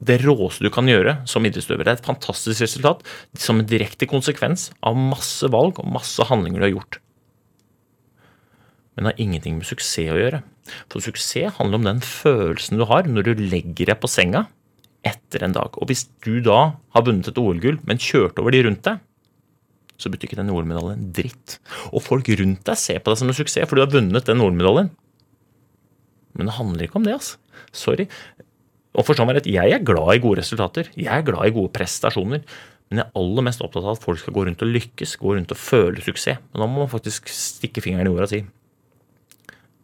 [0.02, 1.86] det råeste du kan gjøre som idrettsutøver.
[1.86, 3.04] Det er et fantastisk resultat
[3.38, 6.98] som en direkte konsekvens av masse valg og masse handlinger du har gjort.
[8.94, 10.42] Men det har ingenting med suksess å gjøre.
[10.92, 14.46] For suksess handler om den følelsen du har når du legger deg på senga
[15.04, 15.74] etter en dag.
[15.78, 19.02] Og hvis du da har vunnet et OL-gull, men kjørt over de rundt deg,
[20.00, 21.58] så betyr ikke den OL-medaljen dritt.
[21.92, 24.42] Og folk rundt deg ser på deg som en suksess, for du har vunnet den
[24.42, 24.90] OL-medaljen.
[26.34, 27.38] Men det handler ikke om det, altså.
[27.74, 28.08] Sorry.
[28.94, 30.90] Og forstå meg rett, jeg er glad i gode resultater.
[30.94, 32.44] Jeg er glad i gode prestasjoner.
[32.90, 35.34] Men jeg er aller mest opptatt av at folk skal gå rundt og lykkes, gå
[35.34, 36.42] rundt og føle suksess.
[36.52, 38.44] Men da må man faktisk stikke fingeren i jorda og si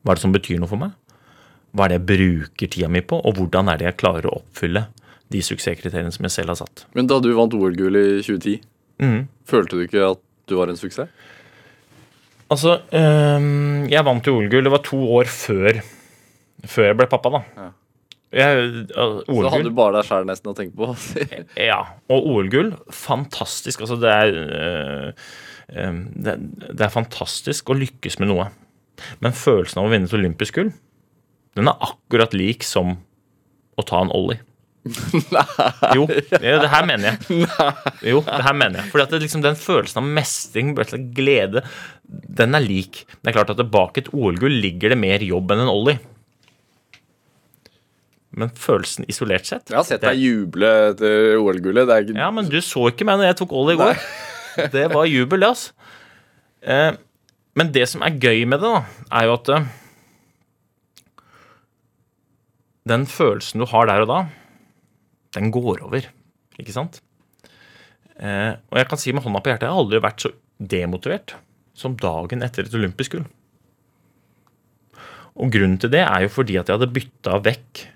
[0.00, 0.94] hva er det som betyr noe for meg?
[1.76, 4.38] Hva er det jeg bruker tida mi på, og hvordan er det jeg klarer å
[4.38, 4.86] oppfylle
[5.30, 6.86] de suksesskriteriene som jeg selv har satt?
[6.96, 8.62] Men da du vant OL-gull i 2010,
[9.04, 9.20] mm.
[9.50, 11.12] følte du ikke at du var en suksess?
[12.50, 13.50] Altså, øh,
[13.92, 14.64] jeg vant jo OL-gull.
[14.66, 15.82] Det var to år før,
[16.64, 17.42] før jeg ble pappa, da.
[17.60, 17.68] Ja.
[18.30, 20.92] Jeg, uh, Så hadde du bare deg sjæl nesten å tenke på.
[21.70, 21.80] Ja.
[22.12, 23.82] Og OL-gull, fantastisk.
[23.82, 25.32] Altså, det er uh,
[25.74, 26.36] um, det,
[26.68, 28.50] det er fantastisk å lykkes med noe.
[29.24, 30.70] Men følelsen av å vinne et olympisk gull,
[31.58, 32.98] den er akkurat lik som
[33.80, 34.40] å ta en ollie.
[35.96, 37.48] Jo, det, her mener jeg.
[38.12, 38.90] Jo, det her mener jeg.
[38.92, 40.72] Fordi at det, liksom, Den følelsen av mestring,
[41.16, 41.64] glede,
[42.06, 43.04] den er lik.
[43.20, 46.00] Det er klart at bak et OL-gull ligger det mer jobb enn en ollie.
[48.30, 51.88] Men følelsen isolert sett Jeg har sett deg juble etter OL-gullet.
[51.88, 54.02] Det ikke Ja, men du så ikke meg når jeg tok ollie i går.
[54.74, 55.72] Det var jubel, det, altså.
[56.60, 56.96] Eh,
[57.58, 59.68] men det som er gøy med det, da, er jo at eh,
[62.90, 64.18] den følelsen du har der og da,
[65.38, 66.08] den går over.
[66.60, 67.00] Ikke sant?
[68.20, 71.36] Eh, og jeg kan si med hånda på hjertet, jeg har aldri vært så demotivert
[71.78, 73.28] som dagen etter et olympisk gull.
[75.40, 77.86] Og grunnen til det er jo fordi at jeg hadde bytta vekk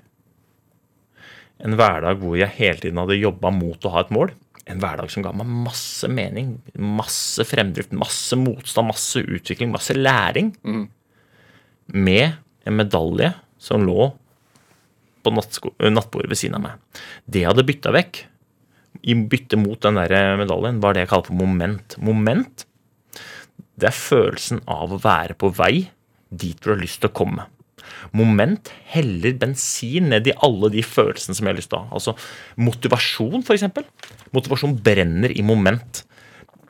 [1.62, 4.32] en hverdag hvor jeg hele tiden hadde jobba mot å ha et mål.
[4.70, 10.54] En hverdag som ga meg masse mening, masse fremdrift, masse motstand, masse utvikling, masse læring.
[11.94, 14.10] Med en medalje som lå
[15.24, 17.02] på nattbordet ved siden av meg.
[17.24, 18.24] Det jeg hadde bytta vekk,
[19.04, 21.96] i bytte mot den der medaljen, var det jeg kaller for moment.
[22.00, 22.64] Moment,
[23.80, 25.88] det er følelsen av å være på vei
[26.34, 27.46] dit du har lyst til å komme.
[28.12, 32.00] Moment heller bensin ned i alle de følelsene som jeg har lyst til å ha.
[32.00, 32.16] Altså
[32.60, 33.68] motivasjon, f.eks.
[34.34, 36.02] Motivasjon brenner i moment.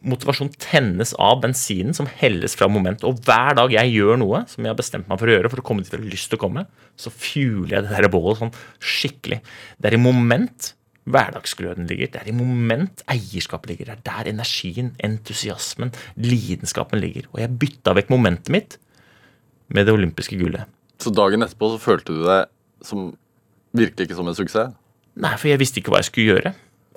[0.05, 3.07] Motivasjon tennes av bensinen som helles fra moment.
[3.09, 5.65] Og hver dag jeg gjør noe som jeg har bestemt meg for å gjøre, for
[5.65, 6.67] å komme dit jeg har lyst til å komme,
[7.01, 9.41] så fueler jeg det der bålet sånn skikkelig.
[9.81, 12.11] Det er i moment hverdagsgløden ligger.
[12.13, 13.91] Det er i moment eierskapet ligger.
[13.91, 17.29] Det er der energien, entusiasmen, lidenskapen ligger.
[17.33, 18.79] Og jeg bytta vekk momentet mitt
[19.73, 20.69] med det olympiske gullet.
[21.03, 22.51] Så dagen etterpå så følte du deg
[22.85, 23.09] som
[23.75, 24.77] virkelig ikke som en suksess?
[25.15, 26.55] Nei, for jeg visste ikke hva jeg skulle gjøre.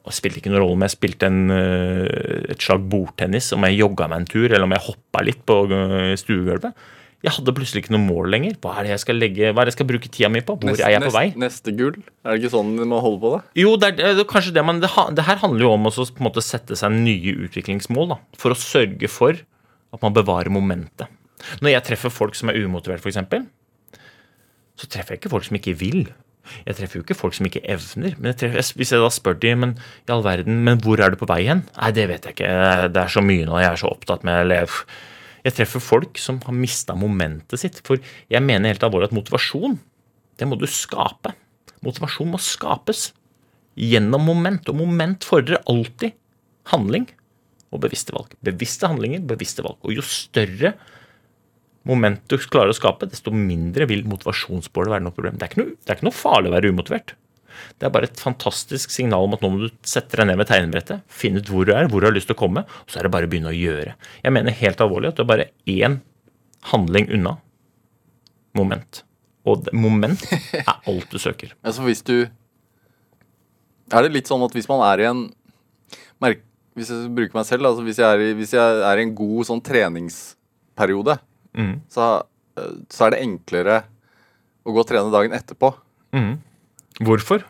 [0.07, 3.65] Og det spilte ikke noen rolle om jeg spilte en, øh, et slag bordtennis, om
[3.67, 6.86] jeg jogga meg en tur, eller om jeg hoppa litt på øh, stuegulvet.
[7.25, 8.55] Jeg hadde plutselig ikke noe mål lenger.
[8.62, 10.55] Hva er det jeg skal, legge, hva er det jeg skal bruke tida mi på?
[10.62, 11.25] Hvor er jeg på vei?
[11.33, 11.97] Neste, neste gull?
[12.21, 13.39] Er det ikke sånn man holder på, da?
[13.57, 15.93] Jo, det er, det er kanskje det men det, det her handler jo om å
[16.23, 18.13] måte sette seg nye utviklingsmål.
[18.13, 21.10] da, For å sørge for at man bevarer momentet.
[21.60, 23.19] Når jeg treffer folk som er umotivert, f.eks.,
[24.78, 26.08] så treffer jeg ikke folk som ikke vil.
[26.68, 28.16] Jeg treffer jo ikke folk som ikke evner.
[28.18, 29.76] Men jeg treffer, hvis jeg da spør de, men
[30.08, 31.66] i all verden, men hvor er du på vei hen?
[31.76, 32.54] Nei, det vet jeg ikke.
[32.94, 33.60] Det er så mye nå.
[33.62, 34.80] Jeg er så opptatt med elev.
[35.48, 37.82] Jeg treffer folk som har mista momentet sitt.
[37.88, 39.78] For jeg mener helt alvorlig at motivasjon,
[40.38, 41.34] det må du skape.
[41.86, 43.12] Motivasjon må skapes
[43.78, 44.70] gjennom moment.
[44.70, 46.16] Og moment fordrer alltid
[46.74, 47.08] handling
[47.74, 48.34] og bevisste valg.
[48.46, 49.80] Bevisste handlinger, bevisste valg.
[49.84, 50.76] Og jo større
[51.88, 55.38] moment du klarer å skape, desto mindre vil motivasjonsbålet være noe problem.
[55.39, 57.15] Det er ikke noe, det er ikke noe farlig å være umotivert.
[57.78, 60.50] Det er bare et fantastisk signal om at nå må du sette deg ned med
[60.50, 63.00] tegnebrettet, finne ut hvor du er, hvor du har lyst til å komme, og så
[63.00, 63.95] er det bare å begynne å gjøre.
[64.23, 66.00] Jeg mener helt alvorlig at det er bare én
[66.71, 67.38] handling unna
[68.58, 69.04] moment.
[69.47, 70.26] Og moment
[70.58, 71.54] er alt du søker.
[71.63, 72.28] Altså hvis du
[73.88, 75.21] Er det litt sånn at hvis man er i en
[76.76, 79.13] Hvis jeg bruker meg selv, altså hvis jeg er i, hvis jeg er i en
[79.17, 81.15] god sånn treningsperiode,
[81.58, 81.82] Mhm.
[81.89, 82.24] så,
[82.58, 83.84] eh, så er det enklere
[84.65, 85.74] å gå og trene dagen etterpå.
[87.02, 87.43] Hvorfor?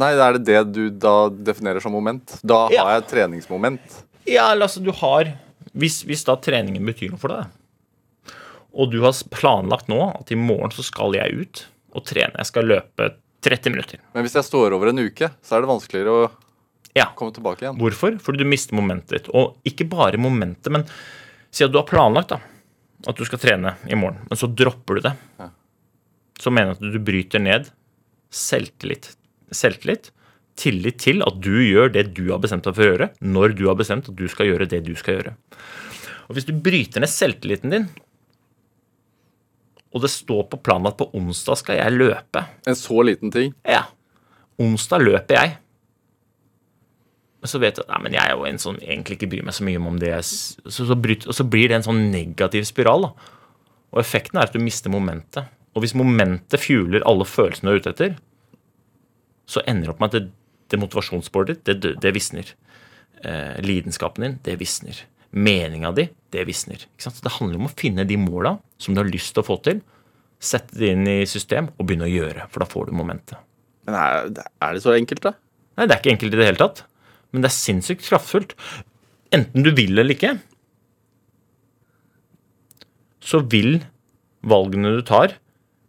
[0.00, 2.38] Nei, er det det du da definerer som moment?
[2.46, 2.84] Da Ja.
[2.84, 4.02] har jeg et treningsmoment.
[4.26, 5.24] Ja, eller altså, du har
[5.76, 7.46] hvis, hvis da treningen betyr noe for deg,
[8.72, 11.64] og du har planlagt nå at i morgen så skal jeg ut
[11.94, 13.98] og trene, jeg skal løpe 30 minutter.
[14.14, 16.30] Men hvis jeg står over en uke, så er det vanskeligere å
[16.94, 17.06] Ja.
[17.16, 17.78] komme tilbake igjen.
[17.78, 18.18] Hvorfor?
[18.20, 19.28] Fordi du mister momentet ditt.
[19.34, 20.84] Og ikke bare momentet, men
[21.50, 22.40] si at du har planlagt da,
[23.08, 25.14] at du skal trene i morgen, men så dropper du det.
[26.40, 27.70] Så mener jeg at du bryter ned
[28.32, 29.12] selvtillit.
[29.52, 30.10] Selvtillit,
[30.60, 33.64] tillit til at du gjør det du har bestemt deg for å gjøre, når du
[33.68, 35.34] har bestemt at du skal gjøre det du skal gjøre.
[36.28, 37.88] Og hvis du bryter ned selvtilliten din,
[39.90, 43.54] og det står på planen at på onsdag skal jeg løpe, En så liten ting.
[43.66, 43.86] ja.
[44.60, 45.54] Onsdag løper jeg.
[47.40, 49.46] Men så vet du at nei, men jeg er jo en sånn egentlig ikke bryr
[49.48, 50.12] meg så mye om det.
[50.28, 53.08] Så, så, bryt, og så blir det en sånn negativ spiral.
[53.08, 53.36] da.
[53.94, 55.48] Og effekten er at du mister momentet.
[55.74, 58.18] Og hvis momentet fueler alle følelsene du er ute etter,
[59.50, 60.34] så ender det opp med at det,
[60.70, 62.52] det motivasjonssporet ditt, det, det visner.
[63.24, 65.00] Eh, lidenskapen din, det visner.
[65.30, 66.84] Meninga di, det visner.
[67.00, 69.58] Så det handler om å finne de måla som du har lyst til å få
[69.64, 69.80] til,
[70.40, 73.40] sette det inn i system og begynne å gjøre, for da får du momentet.
[73.88, 74.30] Men er,
[74.64, 75.34] er det så enkelt, da?
[75.76, 76.84] Nei, det er ikke enkelt i det hele tatt.
[77.30, 78.54] Men det er sinnssykt kraftfullt.
[79.34, 80.34] Enten du vil eller ikke,
[83.22, 83.82] så vil
[84.40, 85.36] valgene du tar,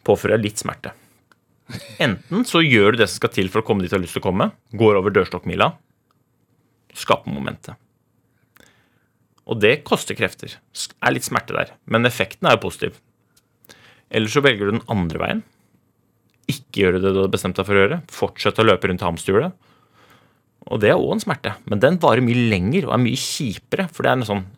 [0.05, 0.93] påføre litt smerte.
[2.03, 4.17] Enten så gjør du det som skal til for å komme dit du har lyst
[4.17, 5.71] til å komme, går over dørstokkmila,
[6.97, 7.79] skaper momentet.
[9.51, 10.53] Og det koster krefter.
[11.01, 11.73] Er litt smerte der.
[11.89, 12.99] Men effekten er jo positiv.
[14.11, 15.41] Eller så velger du den andre veien.
[16.51, 17.99] Ikke gjøre det du har bestemt deg for å gjøre.
[18.11, 19.55] Fortsett å løpe rundt hamsterhjulet.
[20.71, 23.89] Og det er òg en smerte, men den varer mye lenger og er mye kjipere.
[23.91, 24.49] For det er noe sånn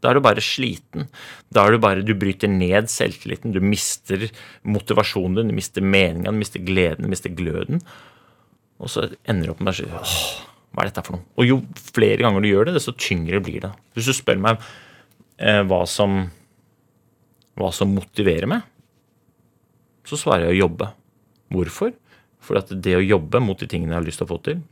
[0.00, 1.10] Da er du bare sliten.
[1.52, 3.52] Da er du bare Du bryter ned selvtilliten.
[3.52, 4.30] Du mister
[4.64, 7.84] motivasjonen din, du mister meninga, du mister gleden, du mister gløden.
[8.80, 9.88] Og så ender du opp med å si
[10.70, 11.26] hva er dette for noe?
[11.34, 13.72] Og jo flere ganger du gjør det, desto tyngre blir det.
[13.98, 14.60] Hvis du spør meg
[15.42, 16.28] eh, hva som
[17.60, 18.64] hva som motiverer meg,
[20.06, 20.88] så svarer jeg å jobbe.
[21.52, 21.92] Hvorfor?
[22.40, 24.62] For at det å jobbe mot de tingene jeg har lyst til å få til,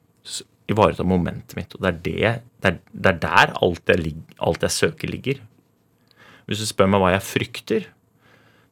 [0.68, 1.74] ivaretar momentet mitt.
[1.76, 2.16] Og det er, det,
[2.62, 5.40] det er, det er der alt jeg, alt jeg søker, ligger.
[6.48, 7.88] Hvis du spør meg hva jeg frykter,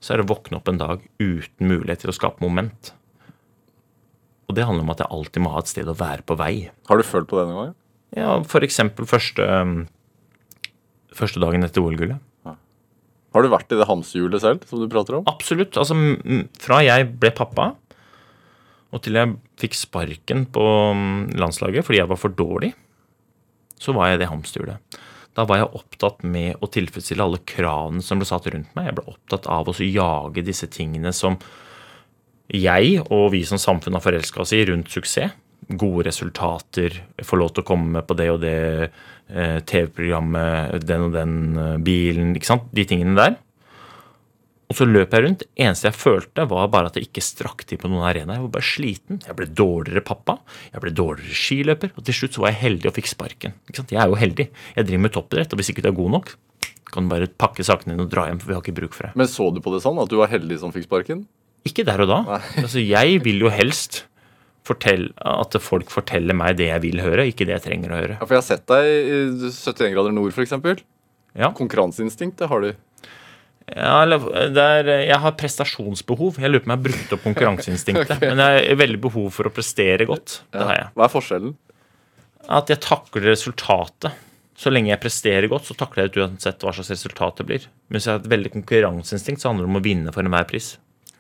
[0.00, 2.92] så er det å våkne opp en dag uten mulighet til å skape moment.
[4.46, 6.54] Og det handler om at jeg alltid må ha et sted å være på vei.
[6.88, 7.74] Har du følt på det noen gang?
[8.16, 9.74] Ja, eksempel første, um,
[11.16, 12.22] første dagen etter OL-gullet.
[13.36, 15.26] Har du vært i det hamsterhjulet selv, som du prater om?
[15.28, 15.76] Absolutt.
[15.76, 15.92] Altså,
[16.62, 17.74] fra jeg ble pappa,
[18.94, 22.72] og til jeg fikk sparken på mm, landslaget fordi jeg var for dårlig,
[23.80, 24.98] så var jeg det hamsterhjulet.
[25.36, 28.88] Da var jeg opptatt med å tilfredsstille alle kravene som ble satt rundt meg.
[28.88, 31.36] Jeg ble opptatt av å jage disse tingene som
[32.52, 35.34] jeg og vi som samfunn har forelska oss i rundt suksess.
[35.66, 36.94] Gode resultater,
[37.26, 41.72] få lov til å komme på det og det eh, TV-programmet, den og den eh,
[41.82, 42.68] bilen, ikke sant.
[42.76, 43.34] De tingene der.
[44.66, 45.44] Og så løp jeg rundt.
[45.62, 48.34] Eneste jeg følte, var bare at jeg ikke strakk til på noen arena.
[48.34, 49.20] Jeg var bare sliten.
[49.22, 50.40] Jeg ble dårligere pappa.
[50.72, 51.92] Jeg ble dårligere skiløper.
[51.94, 53.54] Og til slutt så var jeg heldig og fikk sparken.
[53.68, 53.94] Ikke sant?
[53.94, 54.48] Jeg er jo heldig.
[54.74, 56.34] Jeg driver med toppidrett, og hvis ikke du er god nok,
[56.90, 59.08] kan du bare pakke sakene dine og dra hjem, for vi har ikke bruk for
[59.08, 59.14] det.
[59.18, 61.22] Men så du på det sånn, at du var heldig som fikk sparken?
[61.66, 62.20] Ikke der og da.
[62.64, 64.02] Altså, jeg vil jo helst
[64.66, 68.18] fortelle, at folk forteller meg det jeg vil høre, ikke det jeg trenger å høre.
[68.18, 70.56] Ja, for jeg har sett deg i 71 grader nord, f.eks.
[71.36, 71.52] Ja.
[71.54, 72.72] Konkurranseinstinkt, det har du.
[73.74, 76.38] Ja, er, jeg har prestasjonsbehov.
[76.38, 78.20] Jeg lurer på om jeg har brukt opp konkurranseinstinktet.
[78.28, 80.40] Men jeg har veldig behov for å prestere godt.
[80.54, 80.92] Det har jeg.
[80.94, 81.56] Hva er forskjellen?
[82.56, 84.22] At jeg takler resultatet.
[84.56, 87.66] Så lenge jeg presterer godt, så takler jeg det uansett hva slags resultat det blir.
[87.88, 90.46] Men hvis jeg har et veldig konkurranseinstinkt, så handler det om å vinne for enhver
[90.48, 90.70] pris.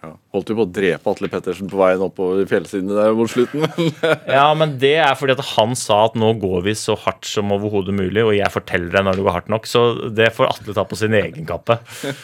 [0.04, 0.10] Ja.
[0.34, 3.64] Holdt du på å drepe Atle Pettersen på veien oppover fjellsidene der mot slutten?
[4.36, 7.50] Ja, men det er fordi at han sa at nå går vi så hardt som
[7.56, 9.82] overhodet mulig, og jeg forteller deg når det går hardt nok, så
[10.14, 11.78] det får Atle ta på sin egen kappe.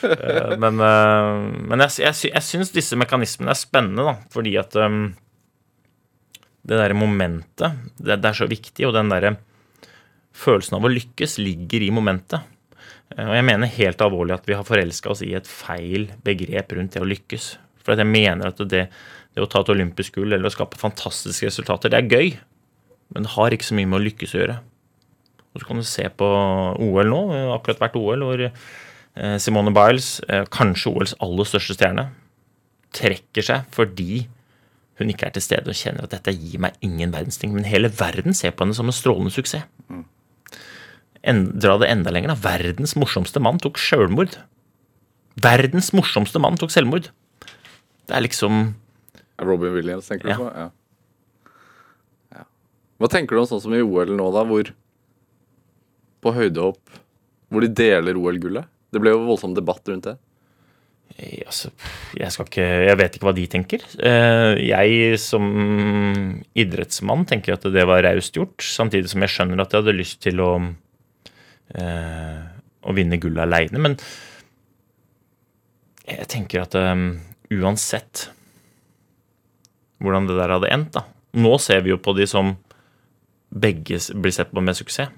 [0.05, 1.41] Eh, Men, eh,
[1.73, 5.07] men jeg, jeg, jeg syns disse mekanismene er spennende, da, fordi at um,
[6.63, 9.35] det derre momentet, det, det er så viktig, og den derre
[10.37, 12.45] følelsen av å lykkes ligger i momentet.
[13.17, 16.73] Eh, Og jeg mener helt alvorlig at vi har forelska oss i et feil begrep
[16.77, 17.57] rundt det å lykkes.
[17.83, 18.87] For jeg mener at det,
[19.35, 22.37] det å ta et olympisk gull eller å skape fantastiske resultater, det er gøy.
[23.13, 24.61] Men det har ikke så mye med å lykkes å gjøre.
[25.53, 26.29] Og så kan du se på
[26.81, 27.21] OL nå.
[27.57, 28.47] Akkurat hvert OL hvor
[29.15, 32.07] Eh, Simone Biles, eh, kanskje OLs aller største stjerne,
[32.97, 34.27] trekker seg fordi
[35.01, 37.53] hun ikke er til stede og kjenner at dette gir meg ingen verdens ting.
[37.53, 39.65] Men hele verden ser på henne som en strålende suksess.
[41.23, 42.39] Dra det enda lenger, da.
[42.43, 44.35] Verdens morsomste mann tok sjølmord.
[45.43, 47.07] Verdens morsomste mann tok selvmord.
[48.09, 48.75] Det er liksom
[49.43, 50.37] Robin Williams, tenker Ja.
[50.37, 50.49] du på?
[50.57, 50.67] Ja.
[52.37, 52.45] ja.
[53.01, 54.73] Hva tenker du om sånn som i OL nå, da, hvor
[56.23, 56.99] på høydehopp
[57.53, 58.65] Hvor de deler OL-gullet?
[58.93, 60.15] Det ble jo voldsom debatt rundt det.
[61.19, 61.71] Eh, Altså,
[62.17, 63.83] jeg, skal ikke, jeg vet ikke hva de tenker.
[64.01, 65.45] Eh, Jeg som
[66.57, 70.21] idrettsmann tenker at det var raust gjort, samtidig som jeg skjønner at jeg hadde lyst
[70.25, 70.51] til å,
[71.79, 72.43] eh,
[72.83, 73.81] å vinne gull aleine.
[73.83, 73.97] Men
[76.09, 77.15] jeg tenker at um,
[77.55, 78.29] uansett
[80.03, 82.51] hvordan det der hadde endt, da Nå ser vi jo på de som
[83.49, 85.09] begge blir sett på med suksess.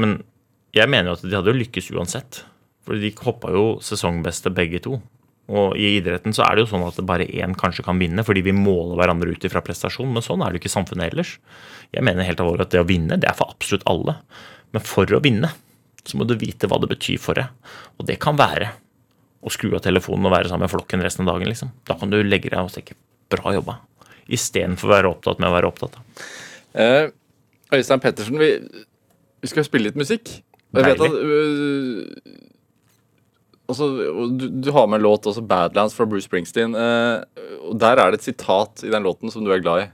[0.00, 0.14] Men
[0.72, 2.38] jeg mener jo at de hadde jo lykkes uansett.
[2.86, 4.96] For de hoppa jo sesongbeste begge to.
[5.50, 8.44] Og i idretten så er det jo sånn at bare én kanskje kan vinne, fordi
[8.46, 10.12] vi måler hverandre ut ifra prestasjon.
[10.14, 11.34] Men sånn er det jo ikke i samfunnet ellers.
[11.92, 14.16] Jeg mener helt alvorlig at det å vinne, det er for absolutt alle.
[14.74, 15.50] Men for å vinne,
[16.04, 17.50] så må du vite hva det betyr for deg.
[17.98, 18.72] Og det kan være
[19.40, 21.72] å skru av telefonen og være sammen med flokken resten av dagen, liksom.
[21.88, 22.96] Da kan du legge deg og tenke
[23.30, 23.78] 'bra jobba'.
[24.30, 25.96] Istedenfor å være opptatt med å være opptatt.
[25.96, 26.04] av.
[26.74, 27.10] Eh,
[27.72, 28.50] Øystein Pettersen, vi,
[29.40, 30.42] vi skal spille litt musikk.
[30.70, 32.04] Og jeg vet at øh,
[33.70, 33.88] altså,
[34.38, 36.74] du, du har med en låt, også 'Badlands' fra Bruce Springsteen.
[36.74, 37.22] Eh,
[37.70, 39.88] og Der er det et sitat i den låten som du er glad i.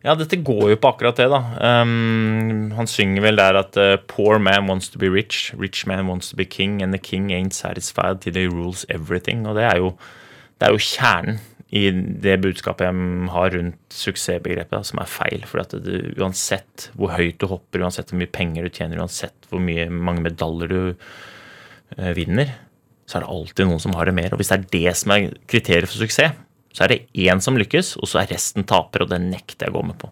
[0.00, 1.40] Ja, dette går jo på akkurat det, da.
[1.82, 6.08] Um, han synger vel der at uh, Poor man wants to be rich, rich man
[6.08, 9.44] wants to be king, and the king ain't satisfied till he rules everything.
[9.46, 9.92] Og det er jo,
[10.56, 15.44] det er jo kjernen i det budskapet jeg har rundt suksessbegrepet, da, som er feil.
[15.46, 19.52] For at det, uansett hvor høyt du hopper, uansett hvor mye penger du tjener, uansett
[19.52, 22.56] hvor mye, mange medaljer du uh, vinner,
[23.04, 24.32] så er det alltid noen som har det mer.
[24.32, 26.40] Og hvis det er det som er kriteriet for suksess,
[26.72, 29.74] så er det én som lykkes, og så er resten tapere, og det nekter jeg
[29.74, 30.10] å gå med på.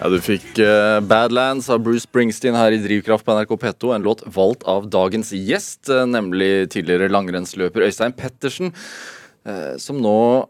[0.00, 3.90] Ja, Du fikk uh, Badlands av Bruce Springsteen her i Drivkraft på NRK P2.
[3.98, 8.72] En låt valgt av dagens gjest, eh, nemlig tidligere langrennsløper Øystein Pettersen.
[9.46, 10.46] uh, Som nå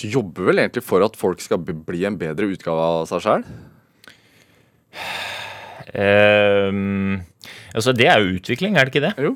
[0.00, 3.44] jobber vel egentlig for at folk skal bli- bli en bedre utgave av seg sjøl?
[5.90, 7.22] Um,
[7.74, 9.14] altså, det er jo utvikling, er det ikke det?
[9.18, 9.32] Jo.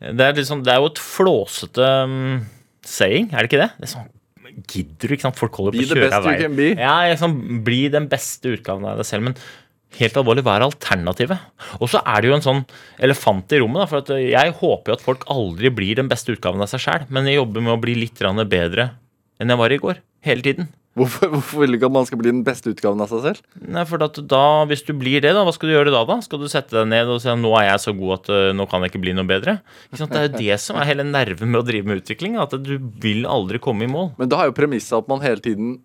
[0.00, 2.46] Det er, liksom, det er jo et flåsete um,
[2.82, 3.70] saying, er det ikke det?
[3.76, 4.08] det er sånn,
[4.70, 5.40] Gidder du, ikke sant?
[5.40, 6.78] Folk holder på å kjøre av veien.
[6.78, 7.36] Ja, liksom,
[7.66, 9.30] bli den beste utgaven av deg selv.
[9.30, 9.38] Men
[9.98, 11.46] Helt alvorlig, hva er alternativet?
[11.82, 12.60] Og så er det jo en sånn
[13.02, 13.82] elefant i rommet.
[13.82, 17.08] Da, for jeg håper jo at folk aldri blir den beste utgaven av seg sjæl,
[17.10, 18.22] men jeg jobber med å bli litt
[18.52, 18.92] bedre
[19.40, 19.98] enn jeg var i går.
[20.22, 20.68] Hele tiden.
[20.98, 23.42] Hvorfor, hvorfor vil du ikke at man skal bli den beste utgaven av seg selv?
[23.62, 26.02] Nei, for da, Hvis du blir det, da, hva skal du gjøre da?
[26.08, 26.16] da?
[26.24, 28.38] Skal du sette deg ned og si at nå er jeg så god at uh,
[28.56, 29.60] nå kan jeg ikke bli noe bedre?
[29.86, 30.16] Ikke sant?
[30.16, 32.34] Det er jo det som er hele nerven med å drive med utvikling.
[32.42, 32.74] At du
[33.04, 34.10] vil aldri komme i mål.
[34.18, 35.78] Men da er jo premisset at man hele tiden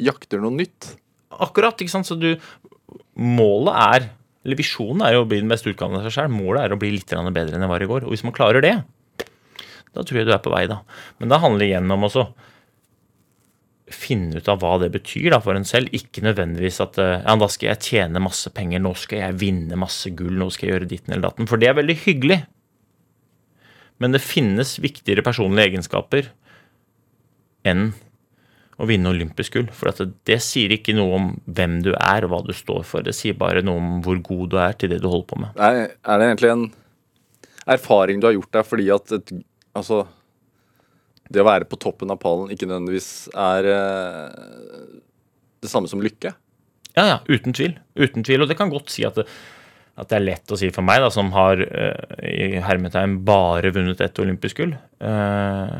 [0.00, 0.94] jakter noe nytt.
[1.36, 2.08] Akkurat, ikke sant?
[2.08, 2.32] Så du
[3.16, 4.04] Målet er
[4.44, 6.32] Eller visjonen er jo å bli den beste utgaven av seg selv.
[6.36, 8.04] Målet er å bli litt bedre enn jeg var i går.
[8.06, 8.76] Og hvis man klarer det,
[9.96, 10.82] da tror jeg du er på vei, da.
[11.18, 12.28] Men da handler det igjen om også
[13.92, 15.92] finne ut av hva det betyr da, for en selv.
[15.94, 19.78] Ikke nødvendigvis at eh, ja, da skal jeg tjene masse penger, nå skal jeg vinne
[19.78, 21.50] masse gull, nå skal jeg gjøre ditten eller datten.
[21.50, 22.40] For det er veldig hyggelig.
[24.02, 26.32] Men det finnes viktigere personlige egenskaper
[27.66, 27.88] enn
[28.76, 29.70] å vinne olympisk gull.
[29.72, 33.06] For det, det sier ikke noe om hvem du er og hva du står for.
[33.06, 35.56] Det sier bare noe om hvor god du er til det du holder på med.
[35.56, 36.66] Er, er det egentlig en
[37.76, 39.32] erfaring du har gjort deg fordi at et,
[39.78, 40.04] altså,
[41.32, 44.88] det å være på toppen av pallen ikke nødvendigvis er eh,
[45.62, 46.32] det samme som lykke?
[46.96, 47.76] Ja, ja, uten tvil.
[47.98, 48.44] Uten tvil.
[48.44, 49.26] Og det kan godt si at det,
[49.96, 53.72] at det er lett å si for meg, da, som har eh, i hermetegn bare
[53.74, 54.74] vunnet ett olympisk gull.
[55.00, 55.76] Eh,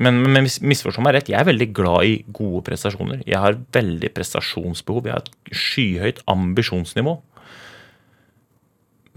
[0.00, 3.24] men, men misforstå meg rett, jeg er veldig glad i gode prestasjoner.
[3.26, 5.08] Jeg har veldig prestasjonsbehov.
[5.08, 7.16] Jeg har et skyhøyt ambisjonsnivå.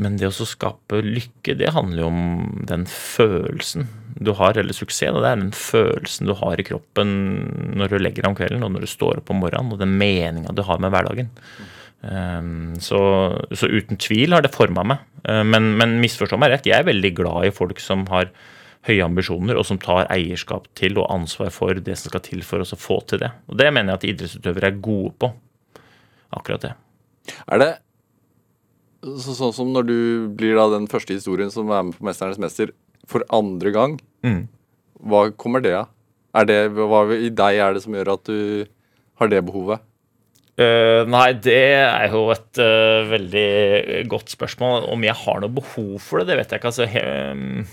[0.01, 3.85] Men det å skape lykke, det handler jo om den følelsen
[4.23, 5.13] du har, eller suksess.
[5.13, 7.13] Det er den følelsen du har i kroppen
[7.77, 9.93] når du legger deg om kvelden, og når du står opp om morgenen, og den
[9.99, 11.29] meninga du har med hverdagen.
[12.03, 12.99] Um, så,
[13.55, 15.05] så uten tvil har det forma meg.
[15.27, 18.31] Uh, men, men misforstå meg rett, jeg er veldig glad i folk som har
[18.87, 22.65] høye ambisjoner, og som tar eierskap til og ansvar for det som skal til for
[22.65, 23.31] oss å få til det.
[23.47, 25.31] Og det mener jeg at idrettsutøvere er gode på.
[26.33, 26.73] Akkurat det.
[27.47, 27.71] Er det
[29.03, 29.97] så, sånn som når du
[30.37, 32.73] blir da den første historien som er med på 'Mesternes mester'
[33.09, 33.97] for andre gang?
[34.23, 34.47] Mm.
[35.03, 35.89] Hva kommer det av?
[36.33, 38.65] Er det, hva i deg er det som gjør at du
[39.19, 39.83] har det behovet?
[40.53, 44.85] Uh, nei, det er jo et uh, veldig godt spørsmål.
[44.93, 46.71] Om jeg har noe behov for det, det vet jeg ikke.
[46.71, 47.63] Altså, he, um,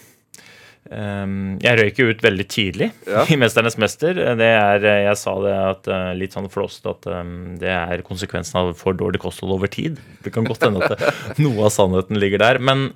[0.89, 3.23] jeg røyk jo ut veldig tidlig Ja.
[3.31, 4.17] i 'Mesternes mester'.
[4.17, 8.03] Det er, eh, jeg sa det at, eh, litt sånn flåst at um, det er
[8.03, 10.01] konsekvensen av for dårlig kosthold over tid.
[10.25, 11.13] Det kan godt hende at det,
[11.45, 12.59] noe av sannheten ligger der.
[12.59, 12.95] Men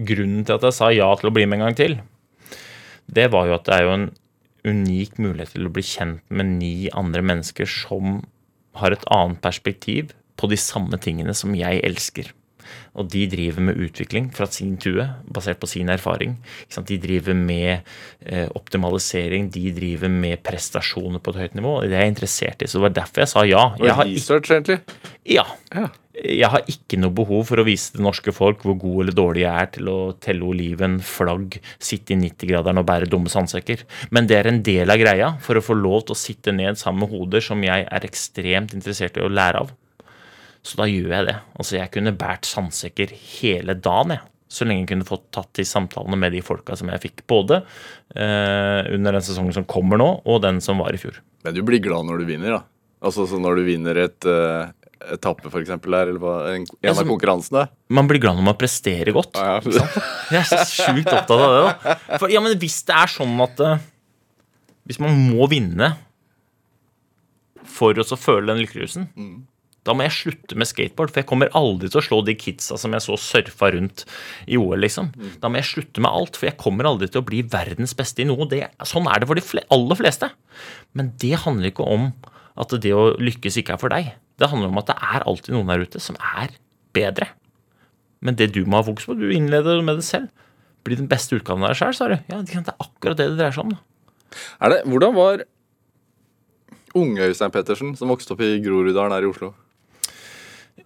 [0.00, 2.00] grunnen til at jeg sa ja til å bli med en gang til,
[3.12, 4.10] det var jo at det er jo en
[4.64, 8.22] unik mulighet til å bli kjent med ni andre mennesker som
[8.80, 12.32] har et annet perspektiv på de samme tingene som jeg elsker.
[12.98, 16.34] Og de driver med utvikling fra sin tue, basert på sin erfaring.
[16.64, 16.90] Ikke sant?
[16.90, 17.86] De driver med
[18.26, 21.76] eh, optimalisering, de driver med prestasjoner på et høyt nivå.
[21.78, 23.64] og Det er jeg interessert i, så det var derfor jeg sa ja.
[23.78, 24.80] Jeg har, Research, egentlig?
[25.24, 25.46] ja.
[25.74, 25.88] Ja.
[26.20, 29.44] Jeg har ikke noe behov for å vise det norske folk hvor god eller dårlig
[29.44, 33.86] jeg er til å telle oliven, flagg, sitte i 90-graderen og bære dumme sandsekker.
[34.12, 36.80] Men det er en del av greia for å få lov til å sitte ned
[36.80, 39.72] sammen med hoder som jeg er ekstremt interessert i å lære av.
[40.66, 41.36] Så da gjør jeg det.
[41.56, 44.26] Altså, jeg kunne båret sandsekker hele dagen, jeg.
[44.50, 47.22] Så lenge jeg kunne fått tatt de samtalene med de folka som jeg fikk.
[47.30, 47.60] Både
[48.18, 51.20] eh, under den sesongen som kommer nå, og den som var i fjor.
[51.46, 52.64] Men du blir glad når du vinner, da?
[53.00, 54.68] Altså så når du vinner et uh,
[55.14, 57.62] etappe, eksempel, der, eller hva, en, en av konkurransene?
[57.96, 59.38] Man blir glad når man presterer godt.
[59.38, 59.86] Ja, ja.
[60.34, 61.62] Jeg er så sjukt opptatt av det.
[61.62, 63.86] da For, ja, men Hvis det er sånn at eh,
[64.90, 65.94] Hvis man må vinne
[67.70, 69.06] for å så føle den lykkerusen,
[69.88, 71.12] da må jeg slutte med skateboard.
[71.12, 74.04] For jeg kommer aldri til å slå de kidsa som jeg så surfa rundt
[74.44, 74.76] i OL.
[74.82, 75.08] liksom
[75.40, 78.24] Da må jeg slutte med alt, for jeg kommer aldri til å bli verdens beste
[78.24, 78.48] i noe.
[78.50, 80.30] Det, sånn er det for de aller fleste.
[80.92, 82.10] Men det handler ikke om
[82.60, 84.12] at det å lykkes ikke er for deg.
[84.40, 86.52] Det handler om at det er alltid noen der ute som er
[86.96, 87.30] bedre.
[88.20, 90.28] Men det du må ha fokus på, du innleder med det selv.
[90.84, 92.18] Bli den beste utgaven av deg sjøl, sa du.
[92.28, 93.74] Ja, det er akkurat det det dreier seg om.
[94.60, 95.44] Er det, hvordan var
[97.00, 99.52] unge Øystein Pettersen, som vokste opp i Groruddalen her i Oslo?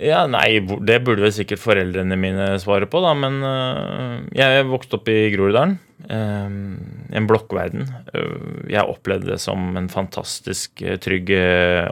[0.03, 4.99] Ja, nei, det burde vel sikkert foreldrene mine svare på, da, men øh, jeg vokste
[4.99, 5.77] opp i Groruddalen.
[6.11, 6.57] øh,
[7.15, 7.87] en blokkverden.
[8.15, 11.31] Øh, jeg opplevde det som en fantastisk trygg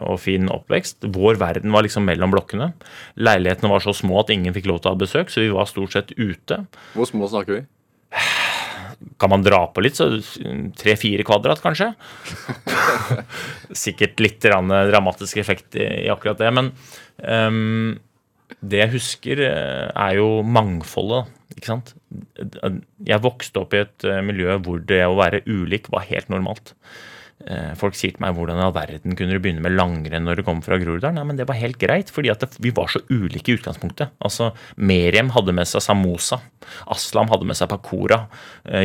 [0.03, 1.07] og fin oppvekst.
[1.15, 2.73] Vår verden var liksom mellom blokkene.
[3.17, 5.71] Leilighetene var så små at ingen fikk lov til å ha besøk, så vi var
[5.71, 6.65] stort sett ute.
[6.97, 7.63] Hvor små snakker vi?
[9.19, 10.11] Kan man dra på litt, så
[10.79, 11.93] tre-fire kvadrat, kanskje.
[13.85, 16.71] Sikkert litt dramatisk effekt i, i akkurat det, men
[17.21, 17.99] ehm,
[18.63, 21.31] det jeg husker, eh, er jo mangfoldet.
[21.57, 21.95] Ikke sant?
[23.05, 26.73] Jeg vokste opp i et eh, miljø hvor det å være ulik var helt normalt.
[27.47, 30.41] eh, Folk sier til meg hvordan i all verden kunne du begynne med langrenn når
[30.41, 31.17] du kom fra Groruddalen?
[31.19, 34.15] Nei, men det var helt greit, fordi det, vi var så ulike i utgangspunktet.
[34.23, 36.41] Altså, Meriem hadde med seg samosa.
[36.93, 38.27] Aslam hadde med seg pakora.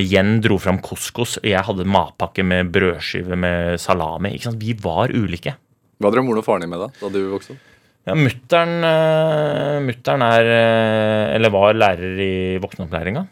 [0.02, 1.38] Jen dro fram couscous.
[1.44, 4.36] Jeg hadde matpakke med brødskive med salami.
[4.58, 5.56] Vi var ulike.
[6.02, 7.67] Hva drev moren og faren din med da da du vokste opp?
[8.08, 12.32] Ja, Mutter'n eh, er eh, Eller var lærer i
[12.64, 13.26] voksenopplæringa.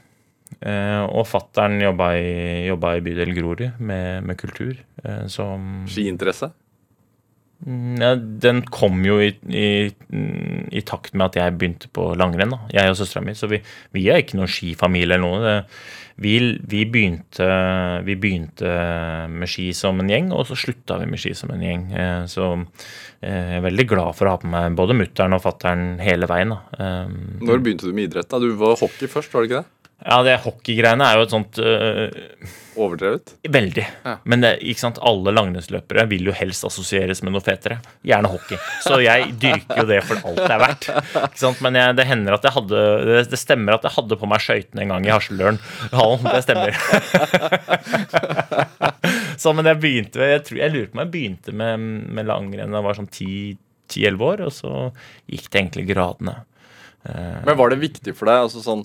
[0.59, 2.11] Eh, og fattern jobba,
[2.67, 4.76] jobba i bydel Grorud med, med kultur.
[5.32, 6.51] Som Skiinteresse?
[7.65, 9.67] Mm, Ja, den kom jo i, i,
[10.76, 12.51] i takt med at jeg begynte på langrenn.
[12.51, 13.36] da, Jeg og søstera mi.
[13.38, 13.61] Så vi,
[13.95, 15.39] vi er ikke noen skifamilie eller noe.
[15.45, 15.55] Det,
[16.16, 17.47] vi, vi, begynte,
[18.07, 18.70] vi begynte
[19.32, 21.86] med ski som en gjeng, og så slutta vi med ski som en gjeng.
[21.91, 25.43] Eh, Så eh, jeg er veldig glad for å ha på meg både mutter'n og
[25.43, 26.55] fatter'n hele veien.
[26.55, 26.61] da.
[26.80, 28.30] Eh, Når begynte du med idrett?
[28.32, 28.39] da?
[28.39, 29.72] Du var hockey først, var det ikke det?
[30.04, 33.32] Ja, det hockeygreiene er jo et sånt øh, Overdrevet?
[33.48, 33.84] Veldig.
[34.04, 34.18] Ja.
[34.28, 37.78] Men det, ikke sant, alle langrennsløpere vil jo helst assosieres med noe fetere.
[38.06, 38.60] Gjerne hockey.
[38.84, 40.88] Så jeg dyrker jo det for alt det er verdt.
[41.22, 41.62] Ikke sant?
[41.64, 44.43] Men jeg, det hender at jeg hadde det, det stemmer at jeg hadde på meg
[44.43, 45.14] skøytene en gang i.
[45.96, 46.76] Hallen, det stemmer.
[49.41, 51.88] så, men jeg begynte jeg, tror, jeg lurer på om jeg begynte med,
[52.20, 54.74] med langrenn da jeg var sånn 10-11 år, og så
[55.32, 56.41] gikk det egentlig gradene.
[57.06, 58.48] Men var det viktig for deg?
[58.48, 58.84] altså sånn,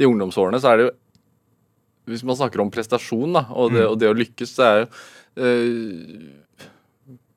[0.00, 0.92] I ungdomsårene så er det jo
[2.10, 4.82] Hvis man snakker om prestasjon da, og det, og det å lykkes, så er det
[4.84, 6.66] jo eh,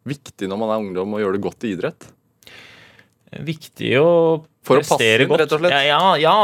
[0.08, 2.08] viktig når man er ungdom å gjøre det godt i idrett.
[3.48, 4.10] Viktig å
[4.68, 5.74] For å passe inn, rett og slett.
[5.74, 6.36] Ja, ja, ja,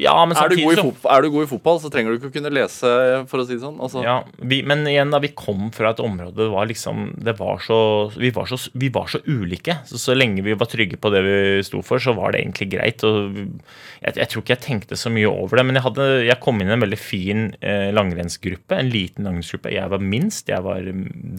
[0.00, 2.20] ja men Er du, god i fotball, er du god i fotball, så trenger du
[2.20, 2.92] ikke å kunne lese,
[3.30, 3.78] for å si det sånn.
[3.82, 7.36] Altså, ja, vi, Men igjen, da vi kom fra et område det var liksom det
[7.38, 7.78] var så,
[8.16, 9.78] vi, var så, vi var så ulike.
[9.88, 12.70] Så, så lenge vi var trygge på det vi sto for, så var det egentlig
[12.76, 13.04] greit.
[13.06, 15.66] Og jeg, jeg tror ikke jeg tenkte så mye over det.
[15.68, 18.80] Men jeg, hadde, jeg kom inn i en veldig fin eh, langrennsgruppe.
[18.80, 19.74] En liten langrennsgruppe.
[19.74, 20.90] Jeg var minst, jeg var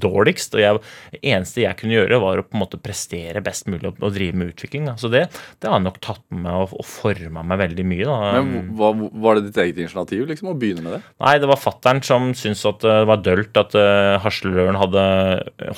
[0.07, 0.57] dårligst.
[0.57, 0.83] Og jeg,
[1.15, 4.15] det eneste jeg kunne gjøre, var å på en måte prestere best mulig og, og
[4.17, 4.89] drive med utvikling.
[4.91, 4.97] Da.
[4.99, 5.27] Så det,
[5.63, 8.05] det har nok tatt med meg og, og forma meg veldig mye.
[8.07, 8.41] Da.
[8.43, 8.89] Men hva,
[9.23, 11.01] Var det ditt eget initiativ liksom, å begynne med det?
[11.23, 15.03] Nei, det var fattern som syntes at det var dølt at uh, Hasleløren hadde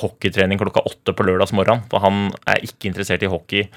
[0.02, 1.86] hockeytrening klokka åtte på lørdagsmorgenen.
[1.92, 3.68] For han er ikke interessert i hockey,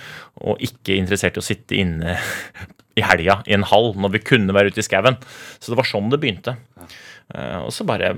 [0.41, 2.17] og ikke interessert i å sitte inne
[2.99, 5.19] i helga i en hall når vi kunne være ute i skauen.
[5.59, 6.57] Så det var sånn det begynte.
[7.29, 8.15] Uh, og så bare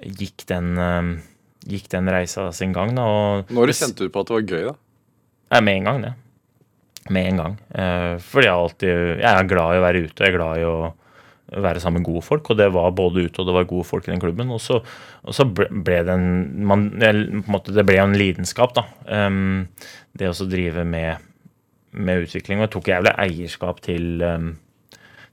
[0.00, 1.12] gikk den, uh,
[1.68, 3.04] gikk den reisa sin gang, da.
[3.04, 4.70] Og Når kjente du på at det var gøy?
[4.72, 4.78] da?
[5.50, 6.16] ja, med en gang, det.
[7.08, 7.54] Med en gang.
[7.72, 8.90] Eh, fordi jeg alltid
[9.22, 10.20] Jeg er glad i å være ute.
[10.20, 10.74] Jeg er glad i å
[11.50, 14.06] være sammen med gode folk, og det var både ute og det var gode folk
[14.06, 14.52] i den klubben.
[14.54, 14.78] Og så,
[15.24, 16.28] og så ble det en
[16.66, 18.84] man, en måte, Det ble en lidenskap, da.
[19.06, 19.66] Um,
[20.14, 21.26] det å drive med,
[21.92, 22.60] med utvikling.
[22.60, 24.52] Og jeg tok jævlig eierskap til, um,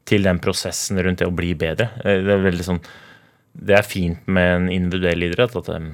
[0.08, 1.92] til den prosessen rundt det å bli bedre.
[2.04, 2.82] Eh, Det er sånn
[3.58, 5.92] Det er fint med en individuell idrett at um,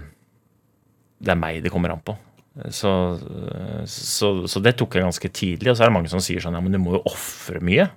[1.24, 2.15] det er meg det kommer an på.
[2.54, 2.91] Så,
[3.89, 5.72] så, så det tok jeg ganske tidlig.
[5.72, 7.88] Og så er det mange som sier sånn Ja, men du må jo ofre mye.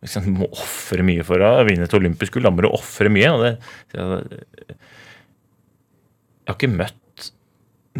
[0.00, 2.46] Du må ofre mye for å vinne et olympisk gull.
[2.46, 3.32] Da må du ofre mye.
[3.42, 3.52] Det,
[3.96, 6.96] jeg, jeg har ikke møtt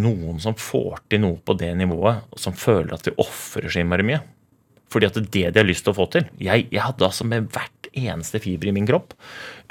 [0.01, 3.82] noen som får til noe på det nivået, og som føler at de ofrer så
[3.82, 4.22] innmari mye.
[4.91, 6.24] Fordi at det er det de har lyst til å få til.
[6.43, 9.14] Jeg, jeg hadde altså med hvert eneste fiber i min kropp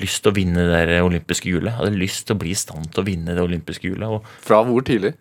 [0.03, 1.75] lyst til å vinne det olympiske gullet.
[1.75, 4.29] Hadde lyst til å bli i stand til å vinne det olympiske gullet.
[4.45, 5.15] Fra hvor tidlig?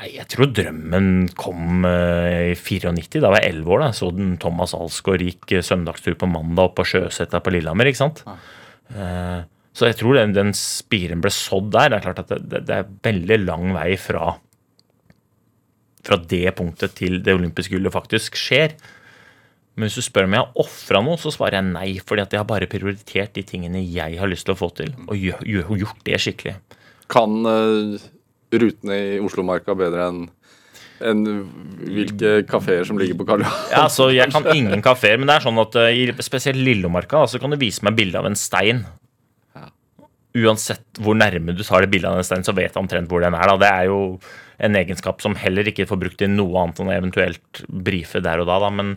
[0.00, 3.20] Nei, Jeg tror drømmen kom eh, i 94.
[3.20, 3.82] Da var jeg 11 år.
[3.84, 3.92] da.
[3.96, 7.90] Så den Thomas Alsgaard gikk eh, søndagstur på mandag opp på Sjøsetta på Lillehammer.
[7.90, 8.24] ikke sant?
[8.26, 8.38] Ja.
[9.76, 11.92] så jeg tror den, den spiren ble sådd der.
[11.92, 14.38] Det er klart at det, det, er veldig lang vei fra
[16.00, 18.72] fra det punktet til det olympiske gullet faktisk skjer.
[19.76, 21.90] Men hvis du spør om jeg har ofra noe, så svarer jeg nei.
[22.04, 24.94] fordi at jeg har bare prioritert de tingene jeg har lyst til å få til,
[25.06, 26.56] og gjort det skikkelig.
[27.10, 28.08] Kan eh,
[28.52, 30.28] rutene i Oslomarka bedre enn
[31.00, 31.20] enn
[31.80, 33.68] hvilke kafeer som ligger på Karl Johan?
[33.72, 37.24] Ja, så Jeg kan ingen kafeer, men det er sånn at eh, i spesielt Lillomarka
[37.30, 38.84] så kan du vise meg bilde av en stein.
[40.36, 43.24] Uansett hvor nærme du tar det bildet av den steinen, så vet jeg omtrent hvor
[43.24, 43.48] den er.
[43.48, 43.56] da.
[43.58, 43.98] Det er jo
[44.60, 48.44] en egenskap som heller ikke får brukt i noe annet enn å eventuelt brife der
[48.44, 48.60] og da.
[48.62, 48.70] da.
[48.70, 48.94] Men,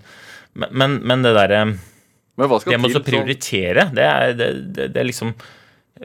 [0.69, 1.63] men, men det derre
[2.35, 5.33] skal Det må du prioritere, det er, det, det, det er liksom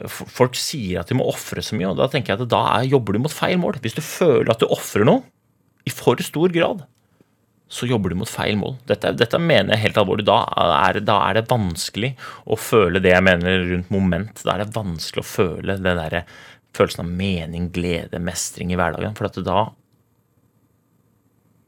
[0.07, 2.87] Folk sier at de må ofre så mye, og da tenker jeg at da er,
[2.93, 3.81] jobber du mot feil mål.
[3.83, 5.25] Hvis du føler at du ofrer noe
[5.89, 6.85] i for stor grad,
[7.69, 8.79] så jobber du mot feil mål.
[8.89, 10.25] Dette, dette mener jeg helt alvorlig.
[10.29, 10.39] Da
[10.89, 12.15] er, da er det vanskelig
[12.49, 14.41] å føle det jeg mener rundt moment.
[14.45, 16.23] Da er det vanskelig å føle den der
[16.77, 19.17] følelsen av mening, glede, mestring i hverdagen.
[19.19, 19.67] For at da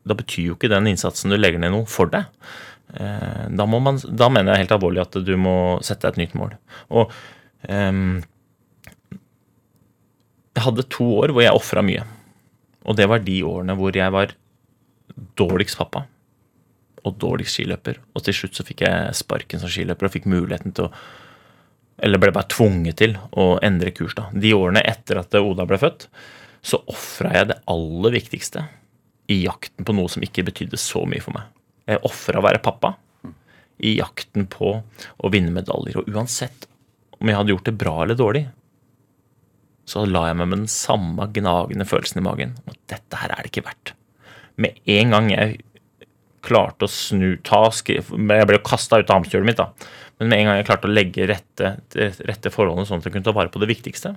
[0.09, 2.29] da betyr jo ikke den innsatsen du legger ned noe for deg.
[2.97, 6.39] Eh, Da, man, da mener jeg helt alvorlig at du må sette deg et nytt
[6.41, 6.57] mål.
[6.89, 7.13] Og
[7.69, 8.23] Jeg
[10.65, 12.05] hadde to år hvor jeg ofra mye.
[12.89, 14.33] Og det var de årene hvor jeg var
[15.37, 16.07] dårligst pappa
[17.05, 18.01] og dårligst skiløper.
[18.17, 20.95] Og til slutt så fikk jeg sparken som skiløper og fikk muligheten til å
[22.01, 24.15] Eller ble bare tvunget til å endre kurs.
[24.17, 24.31] da.
[24.33, 26.07] De årene etter at Oda ble født,
[26.65, 28.63] så ofra jeg det aller viktigste
[29.29, 31.43] i jakten på noe som ikke betydde så mye for meg.
[31.85, 32.95] Jeg ofra å være pappa
[33.85, 36.01] i jakten på å vinne medaljer.
[36.01, 36.65] Og uansett
[37.21, 38.45] om jeg hadde gjort det bra eller dårlig,
[39.89, 42.55] så la jeg meg med den samme gnagende følelsen i magen.
[42.63, 43.93] om at dette her er det ikke verdt.
[44.61, 45.61] Med en gang jeg
[46.45, 49.73] klarte å snu ta Jeg ble jo kasta ut av hamsterhjulet mitt, da.
[50.19, 51.73] Men med en gang jeg klarte å legge rette,
[52.29, 54.15] rette forholdene sånn at jeg kunne ta vare på det viktigste,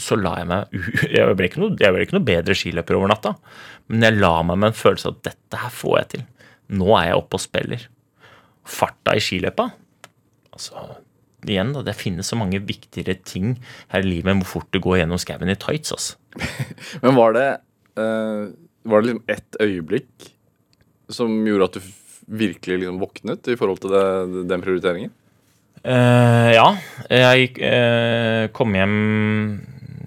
[0.00, 0.76] så la jeg meg
[1.18, 3.34] Jeg ble ikke noe, ble ikke noe bedre skiløper over natta,
[3.92, 6.24] men jeg la meg med en følelse av at dette her får jeg til.
[6.80, 7.86] Nå er jeg oppe og spiller.
[8.64, 9.68] Farta i skiløpa
[10.52, 10.84] Altså,
[11.48, 13.56] igjen, da, det finnes så mange viktigere ting
[13.92, 15.94] her i livet enn hvor fort du går gjennom skauen i tights.
[15.96, 16.44] Altså.
[17.04, 17.48] Men var det
[18.00, 18.52] uh,
[18.88, 20.30] Var det liksom ett øyeblikk
[21.12, 21.90] som gjorde at du
[22.32, 25.12] virkelig liksom våknet i forhold til det, den prioriteringen?
[25.82, 26.66] Uh, ja,
[27.10, 28.92] jeg eh, kom hjem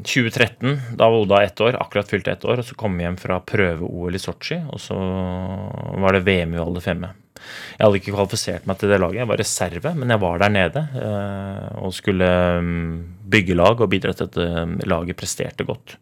[0.05, 0.95] 2013.
[0.95, 2.61] Da var Oda ett år, akkurat fylte ett år.
[2.61, 6.61] Og så kom jeg hjem fra prøve-OL i Sotsji, og så var det VM i
[6.61, 7.11] Val Femme.
[7.35, 10.53] Jeg hadde ikke kvalifisert meg til det laget, jeg var reserve, men jeg var der
[10.53, 12.29] nede eh, og skulle
[12.63, 12.89] mm,
[13.35, 15.97] bygge lag og bidra til at eh, laget presterte godt.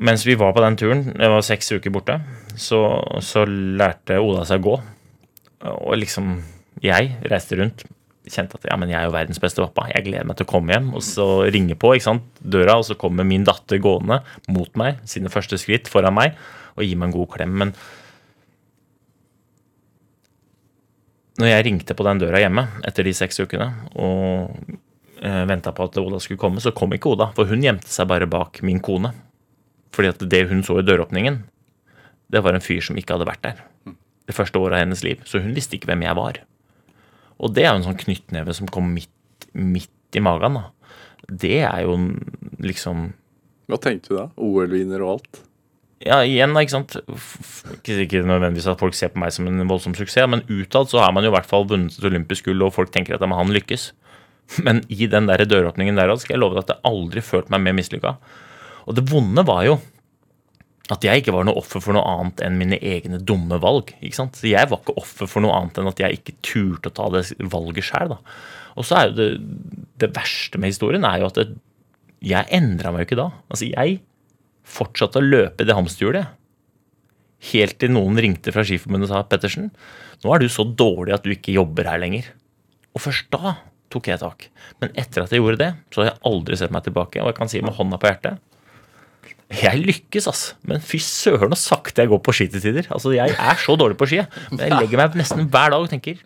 [0.00, 2.20] Mens vi var på den turen, det var seks uker borte,
[2.56, 2.80] så,
[3.20, 4.76] så lærte Oda seg å gå.
[5.74, 6.38] Og liksom,
[6.80, 7.84] jeg reiste rundt,
[8.30, 9.88] kjente at ja, men jeg er jo verdens beste pappa.
[9.90, 12.86] Jeg gleder meg til å komme hjem, og så ringe på ikke sant, døra, og
[12.88, 16.38] så kommer min datter gående mot meg, sine første skritt foran meg,
[16.78, 17.56] og gir meg en god klem.
[17.60, 17.74] Men
[21.40, 24.52] når jeg ringte på den døra hjemme etter de seks ukene, og
[25.24, 28.08] eh, venta på at Oda skulle komme, så kom ikke Oda, for hun gjemte seg
[28.10, 29.14] bare bak min kone.
[29.96, 31.40] Fordi at det hun så i døråpningen,
[32.30, 33.64] det var en fyr som ikke hadde vært der
[34.30, 35.22] det første året av hennes liv.
[35.26, 36.42] Så hun visste ikke hvem jeg var.
[37.40, 40.60] Og det er jo en sånn knyttneve som kom midt, midt i magen.
[40.60, 40.68] da.
[41.26, 41.96] Det er jo
[42.62, 43.10] liksom
[43.70, 44.26] Hva tenkte du da?
[44.38, 45.42] OL-vinner og alt?
[46.00, 46.96] Ja, igjen, ikke sant.
[47.76, 51.02] Ikke, ikke nødvendigvis at folk ser på meg som en voldsom suksess, men utad så
[51.02, 53.52] har man jo i hvert fall vunnet et olympisk gull, og folk tenker at han
[53.52, 53.90] lykkes.
[54.66, 57.62] Men i den der døråpningen der skal jeg love deg at jeg aldri følte meg
[57.62, 58.16] mer mislykka.
[58.90, 59.76] Og det vonde var jo
[60.90, 63.92] at jeg ikke var noe offer for noe annet enn mine egne dumme valg.
[64.00, 64.34] ikke sant?
[64.40, 67.06] Så Jeg var ikke offer for noe annet enn at jeg ikke turte å ta
[67.14, 67.22] det
[67.52, 68.16] valget sjøl.
[68.74, 69.28] Og så er jo det,
[70.02, 71.46] det verste med historien er jo at det,
[72.26, 73.28] jeg endra meg jo ikke da.
[73.52, 74.00] Altså, jeg
[74.66, 76.36] fortsatte å løpe det hamsterhjulet.
[77.50, 79.70] Helt til noen ringte fra Skiforbundet og sa Pettersen,
[80.20, 82.28] nå er du så dårlig at du ikke jobber her lenger.
[82.92, 83.56] Og først da
[83.90, 84.50] tok jeg tak.
[84.82, 87.22] Men etter at jeg gjorde det, så har jeg aldri sett meg tilbake.
[87.22, 88.38] Og jeg kan si med hånda på hjertet
[89.50, 90.42] jeg lykkes, ass.
[90.66, 92.86] Men fy søren så sakte jeg går på ski til tider.
[92.94, 94.22] Altså, jeg er så dårlig på ski.
[94.52, 96.20] Men jeg legger meg nesten hver dag og tenker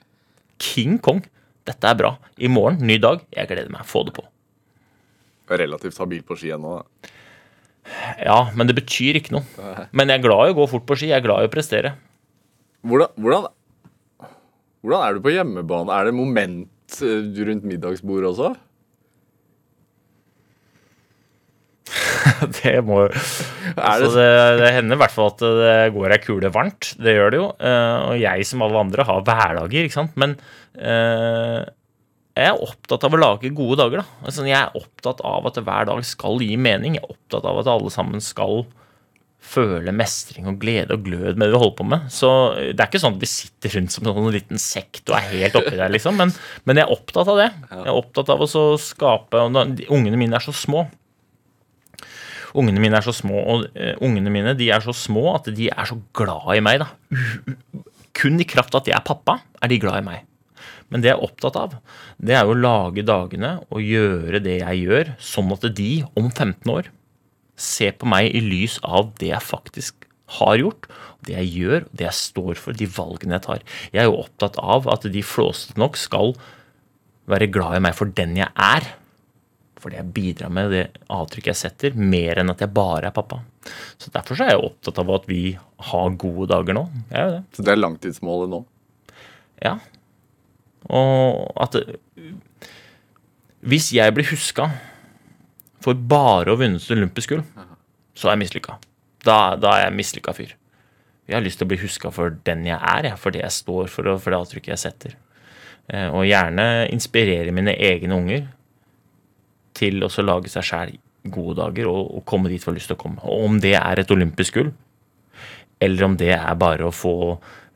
[0.61, 1.23] King Kong,
[1.65, 2.15] dette er bra.
[2.37, 3.25] I morgen, ny dag.
[3.33, 3.87] Jeg gleder meg.
[3.89, 4.27] Få det på.
[5.49, 6.77] Relativt habil på ski ennå.
[6.83, 7.14] da.
[8.25, 9.45] Ja, men det betyr ikke noe.
[9.93, 11.11] Men jeg er glad i å gå fort på ski.
[11.13, 11.95] Jeg er glad i å prestere.
[12.85, 13.49] Hvordan, hvordan,
[14.85, 15.93] hvordan er du på hjemmebane?
[15.97, 18.55] Er det moment eh, rundt middagsbordet også?
[22.63, 24.29] Det må altså, det,
[24.61, 26.93] det hender i hvert fall at det går ei kule varmt.
[27.01, 27.49] Det gjør det jo.
[27.61, 30.15] Eh, Og jeg som alle andre har hverdager, ikke sant.
[30.21, 30.37] Men
[30.77, 31.61] eh,
[32.35, 34.23] jeg er opptatt av å lage gode dager, da.
[34.27, 36.97] Altså, jeg er opptatt av at hver dag skal gi mening.
[36.99, 38.65] Jeg er opptatt av at alle sammen skal
[39.45, 42.07] føle mestring og glede og glød med det vi holder på med.
[42.11, 45.19] Så det er ikke sånn at vi sitter rundt som en sånn liten sekt og
[45.19, 46.17] er helt oppi der, liksom.
[46.17, 46.33] Men,
[46.65, 47.51] men jeg er opptatt av det.
[47.71, 50.87] Jeg er opptatt av å skape og da- de- Ungene mine er så små.
[52.55, 55.67] Ungene mine er så små, og uh, ungene mine de er så små at de
[55.75, 56.85] er så glad i meg.
[56.85, 56.91] da.
[58.15, 60.23] Kun i kraft av at jeg er pappa, er de glad i meg.
[60.93, 61.77] Men det jeg er opptatt av,
[62.19, 66.29] det er jo å lage dagene og gjøre det jeg gjør, sånn at de om
[66.31, 66.91] 15 år
[67.61, 70.09] ser på meg i lys av det jeg faktisk
[70.39, 70.89] har gjort,
[71.25, 73.65] det jeg gjør, det jeg står for, de valgene jeg tar.
[73.95, 76.35] Jeg er jo opptatt av at de flåsete nok skal
[77.31, 78.89] være glad i meg for den jeg er.
[79.81, 83.17] For det jeg bidrar med det avtrykket jeg setter, mer enn at jeg bare er
[83.17, 83.43] pappa.
[84.01, 85.43] Så Derfor så er jeg opptatt av at vi
[85.91, 86.87] har gode dager nå.
[87.11, 87.43] Jeg er jo det.
[87.57, 88.63] Så det er langtidsmålet nå.
[89.65, 89.77] Ja.
[90.93, 91.77] Og at
[93.65, 94.67] Hvis jeg blir huska
[95.81, 97.43] for bare å ha vunnet olympisk gull,
[98.15, 98.77] så er jeg mislykka.
[99.25, 100.53] Da, da er jeg mislykka fyr.
[101.29, 103.89] Jeg har lyst til å bli huska for den jeg er, for det jeg står
[103.89, 105.17] for, og for det avtrykket jeg setter.
[105.89, 108.47] Eh, Og gjerne inspirere mine egne unger
[109.77, 110.95] til å lage seg sjæl
[111.33, 113.25] gode dager og, og komme dit vi har lyst til å komme.
[113.25, 114.73] Og om det er et olympisk gull,
[115.81, 117.15] eller om det er bare å få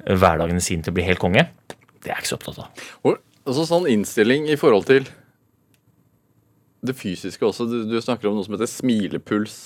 [0.05, 1.49] hverdagene sine til å bli helt konge,
[2.09, 2.85] det er jeg ikke så opptatt av.
[3.05, 5.09] Og altså sånn innstilling i forhold til
[6.89, 7.67] det fysiske også.
[7.69, 9.59] Du, du snakker om noe som heter smilepuls.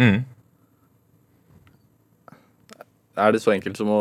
[0.00, 0.24] Mm.
[3.16, 4.00] Er det så enkelt som å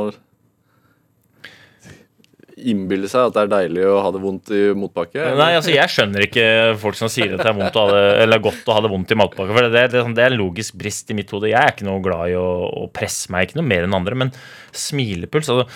[2.56, 5.20] innbille seg at det er deilig å ha det vondt i motbakke?
[5.20, 5.40] eller?
[5.42, 6.46] Nei, altså Jeg skjønner ikke
[6.82, 8.92] folk som sier at det er vondt å ha det, eller godt å ha det
[8.94, 9.52] vondt i matpakke.
[9.52, 11.52] For det, det, det er en logisk brist i mitt hode.
[11.52, 12.48] Jeg er ikke noe glad i å,
[12.86, 14.18] å presse meg, ikke noe mer enn andre.
[14.24, 14.34] Men
[14.76, 15.68] smilepuls altså,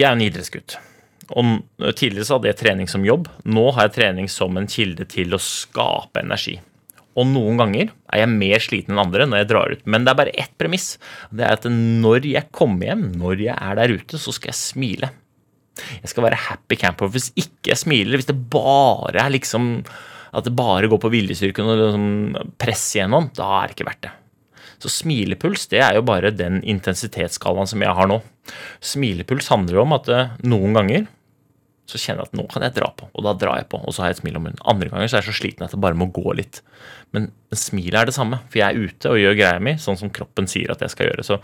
[0.00, 0.78] Jeg er en idrettsgutt.
[1.32, 3.28] Og Tidligere så hadde jeg trening som jobb.
[3.48, 6.58] Nå har jeg trening som en kilde til å skape energi.
[7.14, 9.84] Og noen ganger er jeg mer sliten enn andre når jeg drar ut.
[9.86, 10.96] Men det er bare ett premiss.
[11.30, 14.60] Det er at når jeg kommer hjem, når jeg er der ute, så skal jeg
[14.60, 15.12] smile.
[16.02, 17.10] Jeg skal være happy camper.
[17.14, 19.78] Hvis ikke jeg smiler, hvis det bare er liksom
[20.34, 22.06] At det bare går på viljestyrken og liksom
[22.58, 24.14] press igjennom, da er det ikke verdt det.
[24.84, 28.18] Så smilepuls det er jo bare den intensitetsskalaen som jeg har nå.
[28.84, 31.06] Smilepuls handler om at eh, noen ganger
[31.88, 33.92] så kjenner jeg at nå kan jeg dra på, og da drar jeg på, og
[33.92, 34.60] så har jeg et smil om munnen.
[34.72, 36.62] Andre ganger så er jeg så sliten at jeg bare må gå litt.
[37.12, 40.12] Men smilet er det samme, for jeg er ute og gjør greia mi sånn som
[40.12, 41.26] kroppen sier at jeg skal gjøre.
[41.28, 41.38] Så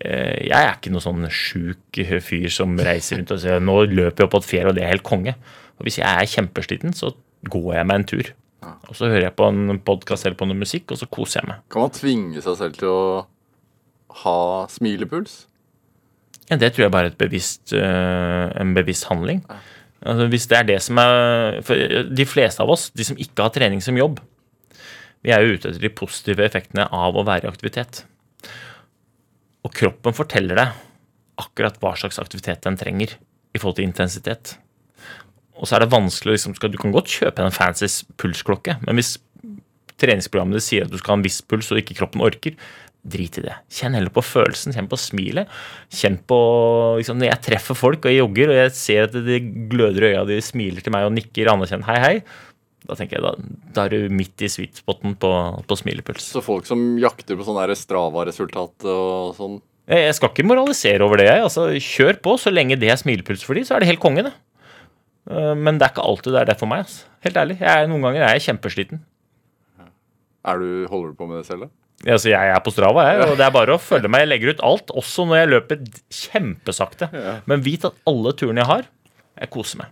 [0.00, 4.24] eh, jeg er ikke noe sånn sjuk fyr som reiser rundt og sier nå løper
[4.24, 5.36] jeg opp på et fjell, og det er helt konge.
[5.80, 7.14] Og hvis jeg er kjempesliten, så
[7.48, 8.32] går jeg meg en tur.
[8.64, 11.50] Og så hører jeg på en podkast eller på noe musikk, og så koser jeg
[11.52, 11.60] meg.
[11.70, 13.02] Kan man tvinge seg selv til å
[14.24, 14.38] ha
[14.72, 15.44] smilepuls?
[16.48, 19.44] Ja, det tror jeg bare er et bevisst, eh, en bevisst handling.
[19.98, 23.42] Altså, hvis det er det som er For de fleste av oss, de som ikke
[23.42, 24.20] har trening som jobb,
[25.26, 28.04] vi er jo ute etter de positive effektene av å være i aktivitet.
[29.66, 30.84] Og kroppen forteller deg
[31.38, 34.56] akkurat hva slags aktivitet den trenger i forhold til intensitet.
[35.58, 37.88] Og så er det vanskelig liksom, Du kan godt kjøpe en fancy
[38.20, 39.16] pulsklokke, men hvis
[39.98, 42.54] treningsprogrammet ditt sier at du skal ha en viss puls og ikke kroppen orker,
[43.08, 43.54] drit i det.
[43.72, 45.50] Kjenn heller på følelsen, kjenn på smilet.
[45.94, 46.38] Kjenn på
[46.98, 49.38] liksom, Når jeg treffer folk og jeg jogger, og jeg ser at de
[49.70, 52.14] gløder i øya, de smiler til meg og nikker anerkjent hei, hei,
[52.88, 55.30] da tenker jeg da, da er du midt i sweet spoten på,
[55.68, 56.30] på smilepuls.
[56.34, 61.20] Så folk som jakter på sånn Strava-resultat og sånn Jeg jeg skal ikke moralisere over
[61.20, 61.44] det, jeg.
[61.44, 62.36] Altså, kjør på.
[62.40, 64.34] Så lenge det er smilepuls for de, så er det helt konge, det.
[65.28, 66.86] Eh, Men det er ikke alltid det er det for meg.
[66.86, 67.04] Altså.
[67.26, 67.58] Helt ærlig.
[67.60, 69.02] Jeg er, noen ganger er jeg kjempesliten.
[70.48, 71.70] er du, Holder du på med det selv, da?
[72.06, 74.22] Ja, Altså, jeg er på Strava, jeg, og det er bare å følge meg.
[74.22, 75.80] Jeg legger ut alt, også når jeg løper
[76.14, 77.08] kjempesakte.
[77.50, 78.84] Men vit at alle turene jeg har,
[79.42, 79.90] jeg koser meg.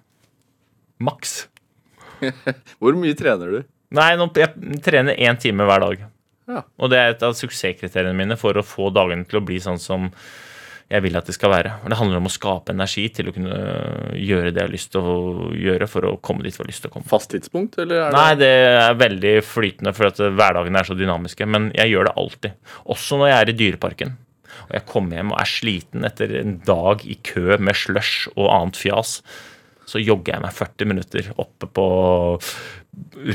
[1.03, 1.32] Maks.
[2.80, 3.64] Hvor mye trener du?
[3.97, 6.07] Nei, jeg trener én time hver dag.
[6.47, 6.62] Ja.
[6.78, 9.80] Og det er et av suksesskriteriene mine for å få dagene til å bli sånn
[9.82, 10.07] som
[10.87, 11.72] jeg vil at det skal være.
[11.91, 13.57] Det handler om å skape energi til å kunne
[14.22, 16.84] gjøre det jeg har lyst til å gjøre for å komme dit vi har lyst
[16.84, 17.09] til å komme.
[17.11, 20.95] Fast tidspunkt, eller er det Nei, det er veldig flytende, for at hverdagene er så
[20.99, 21.49] dynamiske.
[21.51, 22.70] Men jeg gjør det alltid.
[22.95, 24.14] Også når jeg er i Dyreparken.
[24.66, 28.51] Og jeg kommer hjem og er sliten etter en dag i kø med slush og
[28.55, 29.18] annet fjas.
[29.87, 31.89] Så jogger jeg meg 40 minutter oppe på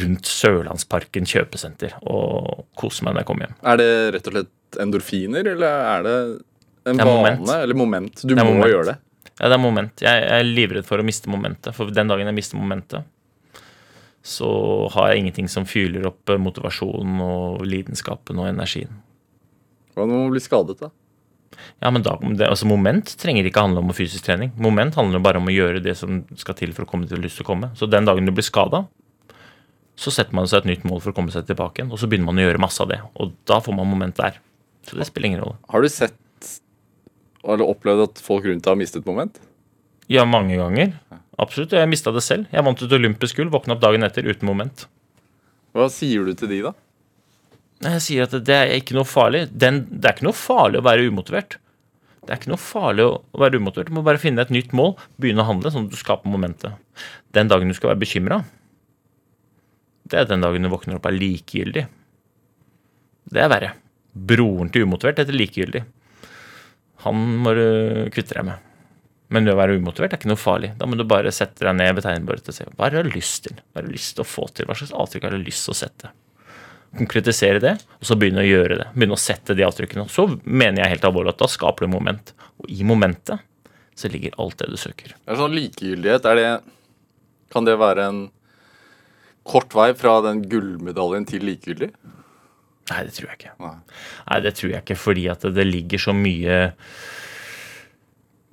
[0.01, 3.59] rundt Sørlandsparken kjøpesenter og koser meg når jeg kommer hjem.
[3.73, 6.15] Er det rett og slett endorfiner, eller er det
[6.85, 7.09] en vane?
[7.09, 7.49] moment.
[7.55, 8.21] Eller moment?
[8.23, 8.71] Du må moment.
[8.71, 8.97] gjøre det.
[9.39, 10.03] Ja, det er moment.
[10.03, 11.73] Jeg, jeg er livredd for å miste momentet.
[11.77, 13.07] For den dagen jeg mister momentet,
[14.21, 14.49] så
[14.93, 18.99] har jeg ingenting som fyller opp eh, motivasjonen og lidenskapen og energien.
[19.95, 20.91] Hva om man blir skadet, da?
[21.81, 24.53] Ja, men da, det, altså Moment trenger ikke handle om fysisk trening.
[24.61, 27.41] Moment handler bare om å gjøre det som skal til for å komme til lyst
[27.41, 27.71] til å komme.
[27.77, 28.85] Så den dagen du blir skada,
[29.99, 31.91] så setter man seg et nytt mål for å komme seg tilbake igjen.
[31.93, 33.01] Og så begynner man å gjøre masse av det.
[33.19, 34.39] Og da får man moment der.
[34.87, 35.59] Så det spiller ingen rolle.
[35.69, 36.15] Har du sett
[37.43, 39.39] eller opplevd at folk rundt deg har mistet moment?
[40.11, 40.93] Ja, mange ganger.
[41.41, 41.73] Absolutt.
[41.73, 42.49] Jeg mista det selv.
[42.53, 44.85] Jeg vant et olympisk gull, våkna opp dagen etter uten moment.
[45.75, 46.73] Hva sier du til de, da?
[47.81, 49.47] Jeg sier at det er ikke noe farlig.
[49.49, 51.57] Den, det er ikke noe farlig å være umotivert.
[52.21, 53.89] Det er ikke noe farlig å å være umotivert.
[53.89, 56.75] Du må bare finne et nytt mål, begynne å handle, sånn at du skaper momentet.
[57.33, 58.43] Den dagen du skal være bekymra,
[60.11, 61.85] det er den dagen du våkner opp og er likegyldig.
[63.31, 63.71] Det er verre.
[64.11, 65.85] Broren til umotivert heter likegyldig.
[67.05, 67.65] Han må du
[68.13, 68.67] kvitte deg med.
[69.31, 70.73] Men det å være umotivert er ikke noe farlig.
[70.79, 73.45] Da må du bare sette deg ned ved tegnebordet og se hva har du lyst
[73.45, 73.61] til.
[73.71, 74.67] Hva har du lyst til å få til?
[74.67, 76.11] Hva slags avtrykk har du lyst til å sette?
[76.99, 78.89] Konkretisere det, og så begynne å gjøre det.
[78.91, 80.03] Begynne å sette de avtrykkene.
[80.11, 82.33] Så mener jeg helt alvorlig at da skaper du moment.
[82.59, 83.39] Og i momentet
[83.95, 85.15] så ligger alt det du søker.
[85.23, 86.51] Er sånn likegyldighet, er det
[87.51, 88.19] Kan det være en
[89.43, 91.89] kort vei fra den gullmedaljen til likegyldig?
[92.91, 93.55] Nei, det tror jeg ikke.
[93.63, 93.75] Nei.
[94.27, 96.61] Nei, det tror jeg ikke, fordi at det, det ligger så mye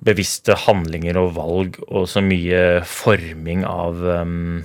[0.09, 4.61] bevisste handlinger og valg og så mye forming av um,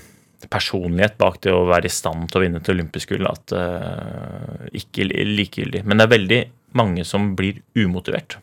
[0.51, 4.67] personlighet bak det å være i stand til å vinne et olympisk gull at uh,
[4.75, 5.83] ikke er likegyldig.
[5.87, 6.41] Men det er veldig
[6.77, 8.37] mange som blir umotivert.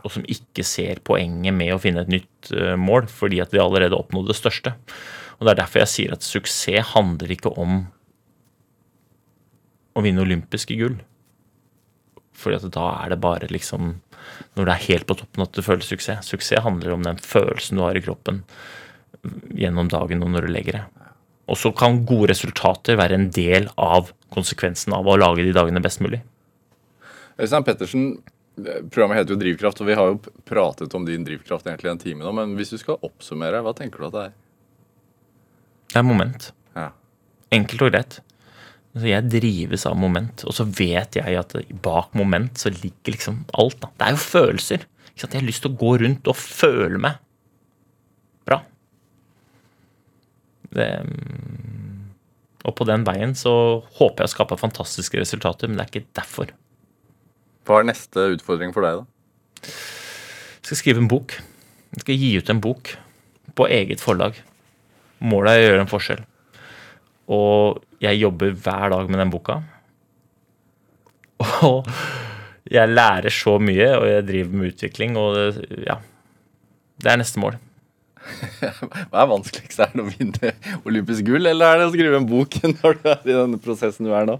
[0.00, 3.60] Og som ikke ser poenget med å finne et nytt uh, mål, fordi at de
[3.60, 4.76] allerede oppnådde det største.
[5.38, 7.82] Og Det er derfor jeg sier at suksess handler ikke om
[9.94, 10.98] å vinne olympiske gull.
[12.40, 13.98] Fordi at da er det bare liksom
[14.56, 16.28] Når det er helt på toppen at du føler suksess.
[16.30, 18.44] Suksess handler om den følelsen du har i kroppen
[19.56, 21.00] gjennom dagen og når du legger deg.
[21.50, 25.82] Og så kan gode resultater være en del av konsekvensen av å lage de dagene
[25.82, 26.20] best mulig.
[27.40, 28.06] Øystein Pettersen,
[28.92, 32.24] programmet heter jo Drivkraft, og vi har jo pratet om din drivkraft egentlig en time
[32.24, 32.32] nå.
[32.36, 34.34] Men hvis du skal oppsummere, hva tenker du at det er?
[35.90, 36.50] Det er moment.
[36.76, 36.90] Ja.
[37.56, 38.20] Enkelt og greit.
[38.90, 43.44] Altså, jeg drives av moment, og så vet jeg at bak moment så ligger liksom
[43.54, 43.78] alt.
[43.82, 43.90] da.
[43.94, 44.86] Det er jo følelser.
[45.12, 45.34] Ikke sant?
[45.36, 47.20] Jeg har lyst til å gå rundt og føle meg
[48.48, 48.58] bra.
[50.74, 52.00] Det, mm,
[52.66, 53.52] og på den veien så
[54.00, 56.50] håper jeg å skape fantastiske resultater, men det er ikke derfor.
[57.68, 59.70] Hva er neste utfordring for deg, da?
[59.70, 61.36] Jeg skal skrive en bok.
[61.94, 62.92] Jeg skal gi ut en bok
[63.54, 64.34] på eget forlag.
[65.22, 66.26] Målet er å gjøre en forskjell.
[67.30, 69.60] Og jeg jobber hver dag med den boka.
[71.66, 71.88] Og
[72.70, 75.96] jeg lærer så mye, og jeg driver med utvikling, og det, ja.
[77.00, 77.56] Det er neste mål.
[78.60, 79.80] Hva er vanskeligst?
[79.80, 80.52] Er det å vinne
[80.88, 84.08] olympisk gull, eller er det å skrive en bok når du er i denne prosessen
[84.08, 84.36] du er nå?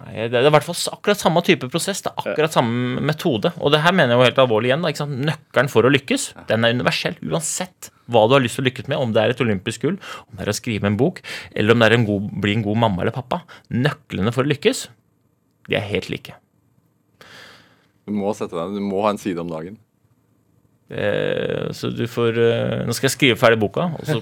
[0.00, 2.02] Nei, Det er i hvert fall akkurat samme type prosess.
[2.02, 3.54] Det er akkurat samme metode.
[3.62, 4.82] Og det her mener jeg jo helt alvorlig igjen.
[4.82, 5.22] Da, ikke sant?
[5.28, 7.16] Nøkkelen for å lykkes den er universell.
[7.30, 9.98] Uansett hva du har lyst til å lykkes med, om det er et olympisk gull,
[10.28, 11.22] om det er å skrive en bok,
[11.54, 13.42] eller om det er å bli en god mamma eller pappa.
[13.72, 14.88] Nøklene for å lykkes,
[15.70, 16.34] de er helt like.
[18.08, 19.78] Du må sette deg, du må ha en side om dagen.
[20.90, 24.16] Eh, så du får eh, Nå skal jeg skrive ferdig boka, og så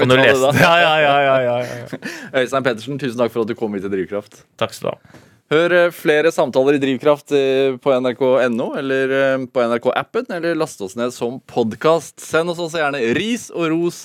[0.00, 0.62] kan du lese den.
[0.62, 1.98] Ja, ja, ja, ja, ja, ja.
[2.40, 4.46] Øystein Pettersen, tusen takk for at du kom hit til Drivkraft.
[4.56, 5.24] Takk skal du ha.
[5.52, 10.80] Hør eh, flere samtaler i Drivkraft eh, på nrk.no eller eh, på NRK-appen, eller last
[10.82, 12.18] oss ned som podkast.
[12.18, 14.00] Send oss også gjerne ris og ros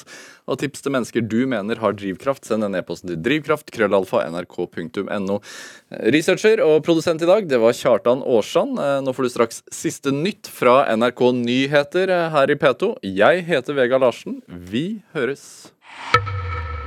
[0.46, 2.46] og tips til mennesker du mener har drivkraft.
[2.46, 5.40] Send en e-post til drivkraft, krøllalfa, nrk.no.
[6.14, 8.78] Researcher og produsent i dag, det var Kjartan Aarsand.
[9.06, 12.96] Nå får du straks siste nytt fra NRK Nyheter her i P2.
[13.22, 14.42] Jeg heter Vega Larsen.
[14.46, 15.72] Vi høres.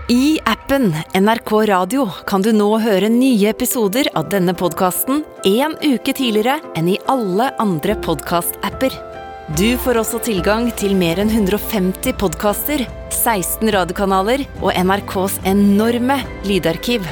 [0.08, 6.12] I appen NRK Radio kan du nå høre nye episoder av denne podkasten en uke
[6.12, 8.92] tidligere enn i alle andre podkast-apper.
[9.56, 12.84] Du får også tilgang til mer enn 150 podkaster,
[13.16, 17.08] 16 radiokanaler og NRKs enorme lydarkiv.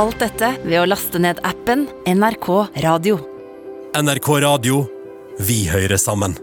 [0.00, 2.50] Alt dette ved å laste ned appen NRK
[2.80, 3.20] Radio.
[3.92, 4.86] NRK Radio.
[5.36, 6.40] Vi hører sammen.